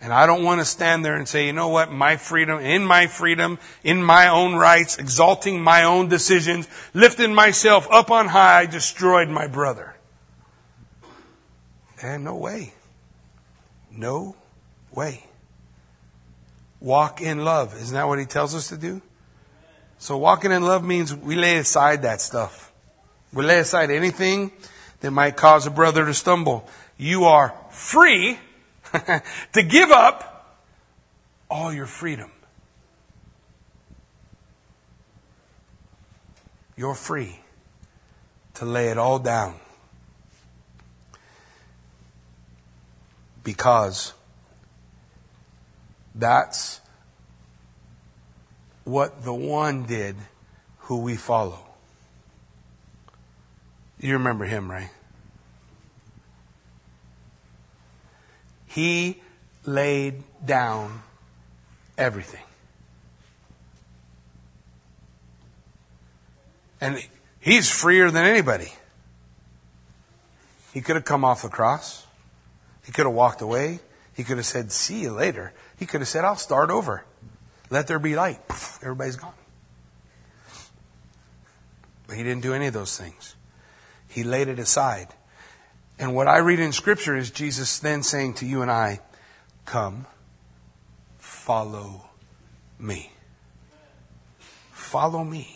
[0.00, 2.84] And I don't want to stand there and say, you know what, my freedom, in
[2.84, 8.60] my freedom, in my own rights, exalting my own decisions, lifting myself up on high,
[8.60, 9.96] I destroyed my brother.
[12.02, 12.74] And no way.
[13.90, 14.36] No
[14.92, 15.24] way.
[16.78, 17.74] Walk in love.
[17.74, 19.00] Isn't that what he tells us to do?
[19.98, 22.70] So walking in love means we lay aside that stuff.
[23.32, 24.52] We lay aside anything
[25.00, 26.68] that might cause a brother to stumble.
[26.98, 28.38] You are free
[29.52, 30.58] to give up
[31.50, 32.30] all your freedom.
[36.76, 37.40] You're free
[38.54, 39.54] to lay it all down.
[43.42, 44.12] Because
[46.14, 46.80] that's
[48.84, 50.16] what the one did
[50.80, 51.58] who we follow.
[54.00, 54.90] You remember him, right?
[58.76, 59.22] He
[59.64, 61.00] laid down
[61.96, 62.42] everything.
[66.78, 67.02] And
[67.40, 68.70] he's freer than anybody.
[70.74, 72.04] He could have come off the cross.
[72.84, 73.80] He could have walked away.
[74.12, 75.54] He could have said, see you later.
[75.78, 77.06] He could have said, I'll start over.
[77.70, 78.40] Let there be light.
[78.82, 79.32] Everybody's gone.
[82.06, 83.36] But he didn't do any of those things.
[84.06, 85.08] He laid it aside.
[85.98, 89.00] And what I read in Scripture is Jesus then saying to you and I,
[89.64, 90.06] Come,
[91.18, 92.10] follow
[92.78, 93.12] me.
[94.72, 95.55] Follow me.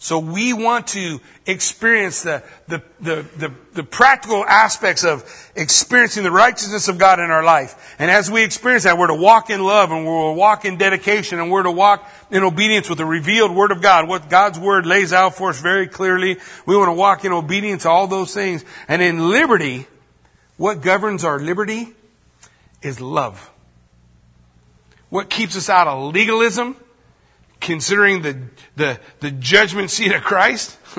[0.00, 5.24] So we want to experience the, the, the, the, practical aspects of
[5.56, 7.96] experiencing the righteousness of God in our life.
[7.98, 10.78] And as we experience that, we're to walk in love and we're to walk in
[10.78, 14.06] dedication and we're to walk in obedience with the revealed Word of God.
[14.06, 16.36] What God's Word lays out for us very clearly.
[16.64, 18.64] We want to walk in obedience to all those things.
[18.86, 19.88] And in liberty,
[20.56, 21.88] what governs our liberty
[22.82, 23.50] is love.
[25.10, 26.76] What keeps us out of legalism
[27.60, 28.38] considering the,
[28.76, 30.76] the, the judgment seat of Christ,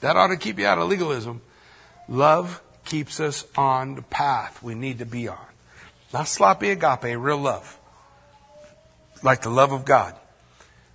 [0.00, 1.40] That ought to keep you out of legalism.
[2.08, 5.38] Love keeps us on the path we need to be on.
[6.12, 7.78] Not sloppy agape, real love.
[9.22, 10.14] Like the love of God.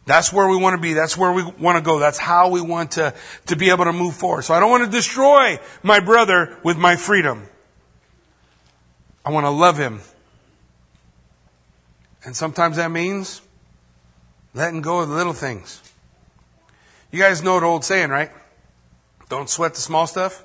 [0.05, 0.93] That's where we want to be.
[0.93, 1.99] That's where we want to go.
[1.99, 3.13] That's how we want to,
[3.47, 4.43] to be able to move forward.
[4.43, 7.47] So I don't want to destroy my brother with my freedom.
[9.25, 10.01] I want to love him.
[12.23, 13.41] And sometimes that means
[14.53, 15.81] letting go of the little things.
[17.11, 18.31] You guys know the old saying, right?
[19.29, 20.43] Don't sweat the small stuff.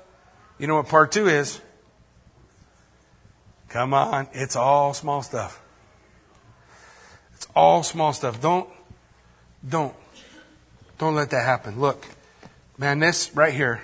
[0.57, 1.61] You know what part two is?
[3.69, 5.61] Come on, it's all small stuff.
[7.35, 8.41] It's all small stuff.
[8.41, 8.69] Don't,
[9.67, 9.93] don't,
[10.97, 11.79] don't let that happen.
[11.79, 12.07] Look,
[12.77, 13.83] man, this right here,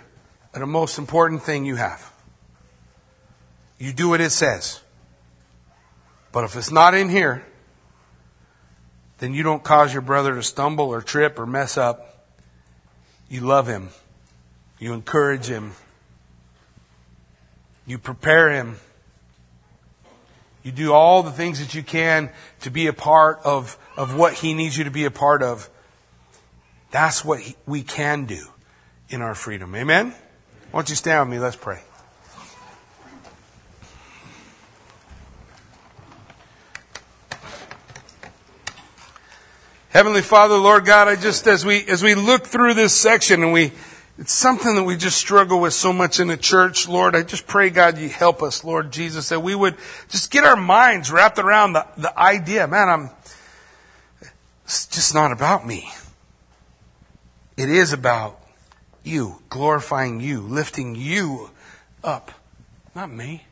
[0.53, 2.11] the most important thing you have.
[3.77, 4.81] You do what it says.
[6.31, 7.45] But if it's not in here,
[9.19, 12.27] then you don't cause your brother to stumble or trip or mess up.
[13.29, 13.89] You love him.
[14.79, 15.73] You encourage him.
[17.85, 18.77] You prepare him.
[20.63, 22.29] You do all the things that you can
[22.61, 25.69] to be a part of, of what he needs you to be a part of.
[26.91, 28.47] That's what we can do
[29.09, 29.75] in our freedom.
[29.75, 30.13] Amen?
[30.71, 31.43] Why don't you stand with me?
[31.43, 31.81] Let's pray.
[39.93, 43.53] Heavenly Father, Lord God, I just, as we, as we look through this section and
[43.53, 43.71] we,
[44.17, 47.15] it's something that we just struggle with so much in the church, Lord.
[47.15, 49.75] I just pray, God, you help us, Lord Jesus, that we would
[50.09, 53.09] just get our minds wrapped around the, the idea, man, I'm,
[54.65, 55.91] it's just not about me.
[57.55, 58.39] It is about
[59.03, 61.51] you, glorifying you, lifting you
[62.03, 62.31] up,
[62.95, 63.45] not me.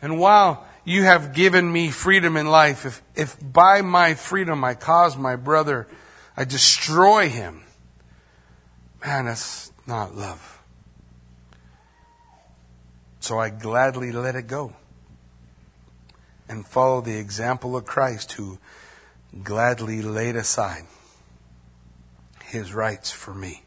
[0.00, 2.84] And while you have given me freedom in life.
[2.84, 5.86] If, if by my freedom I cause my brother,
[6.36, 7.62] I destroy him,
[9.04, 10.60] man, that's not love.
[13.20, 14.72] So I gladly let it go
[16.48, 18.58] and follow the example of Christ who
[19.44, 20.82] gladly laid aside
[22.46, 23.62] his rights for me.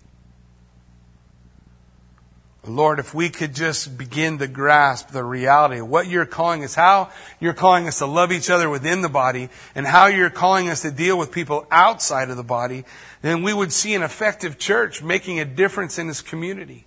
[2.66, 6.76] Lord, if we could just begin to grasp the reality of what you're calling us,
[6.76, 7.11] how
[7.41, 10.82] you're calling us to love each other within the body, and how you're calling us
[10.84, 12.86] to deal with people outside of the body,
[13.22, 16.86] then we would see an effective church making a difference in this community.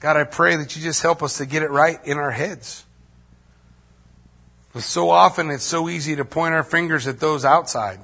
[0.00, 2.84] God, I pray that you just help us to get it right in our heads.
[4.74, 8.00] But so often it's so easy to point our fingers at those outside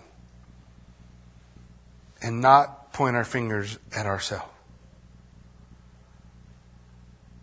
[2.23, 4.49] and not point our fingers at ourselves.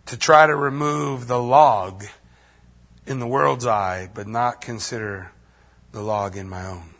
[0.06, 2.04] To try to remove the log
[3.06, 5.30] in the world's eye, but not consider
[5.92, 6.94] the log in my own.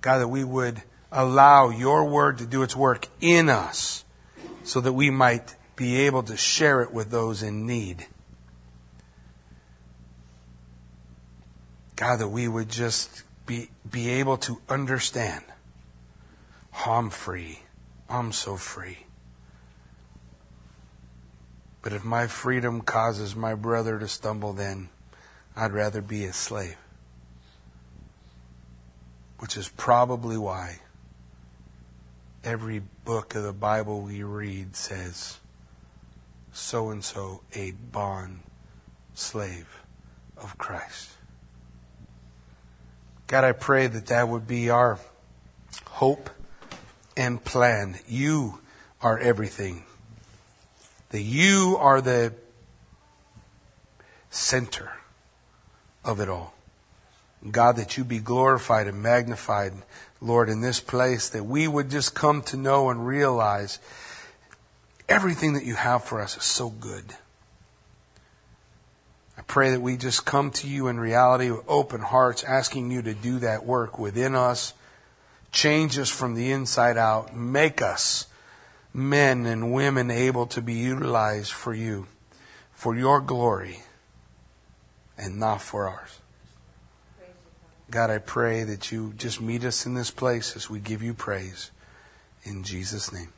[0.00, 4.04] God, that we would allow your word to do its work in us
[4.64, 8.06] so that we might be able to share it with those in need.
[11.96, 15.44] God, that we would just be, be able to understand
[16.86, 17.60] I'm free.
[18.08, 18.98] I'm so free.
[21.82, 24.88] But if my freedom causes my brother to stumble, then
[25.56, 26.76] I'd rather be a slave.
[29.38, 30.80] Which is probably why
[32.44, 35.38] every book of the Bible we read says,
[36.52, 38.40] so and so, a bond
[39.14, 39.82] slave
[40.36, 41.10] of Christ.
[43.26, 44.98] God, I pray that that would be our
[45.86, 46.30] hope
[47.18, 47.98] and plan.
[48.08, 48.60] You
[49.02, 49.84] are everything.
[51.10, 52.32] That you are the
[54.30, 54.92] center
[56.04, 56.54] of it all.
[57.50, 59.72] God, that you be glorified and magnified,
[60.20, 63.78] Lord, in this place, that we would just come to know and realize
[65.08, 67.14] everything that you have for us is so good.
[69.36, 73.02] I pray that we just come to you in reality with open hearts, asking you
[73.02, 74.74] to do that work within us
[75.52, 77.34] Change us from the inside out.
[77.34, 78.26] Make us
[78.92, 82.06] men and women able to be utilized for you,
[82.72, 83.80] for your glory,
[85.16, 86.20] and not for ours.
[87.90, 91.14] God, I pray that you just meet us in this place as we give you
[91.14, 91.70] praise.
[92.44, 93.32] In Jesus' name.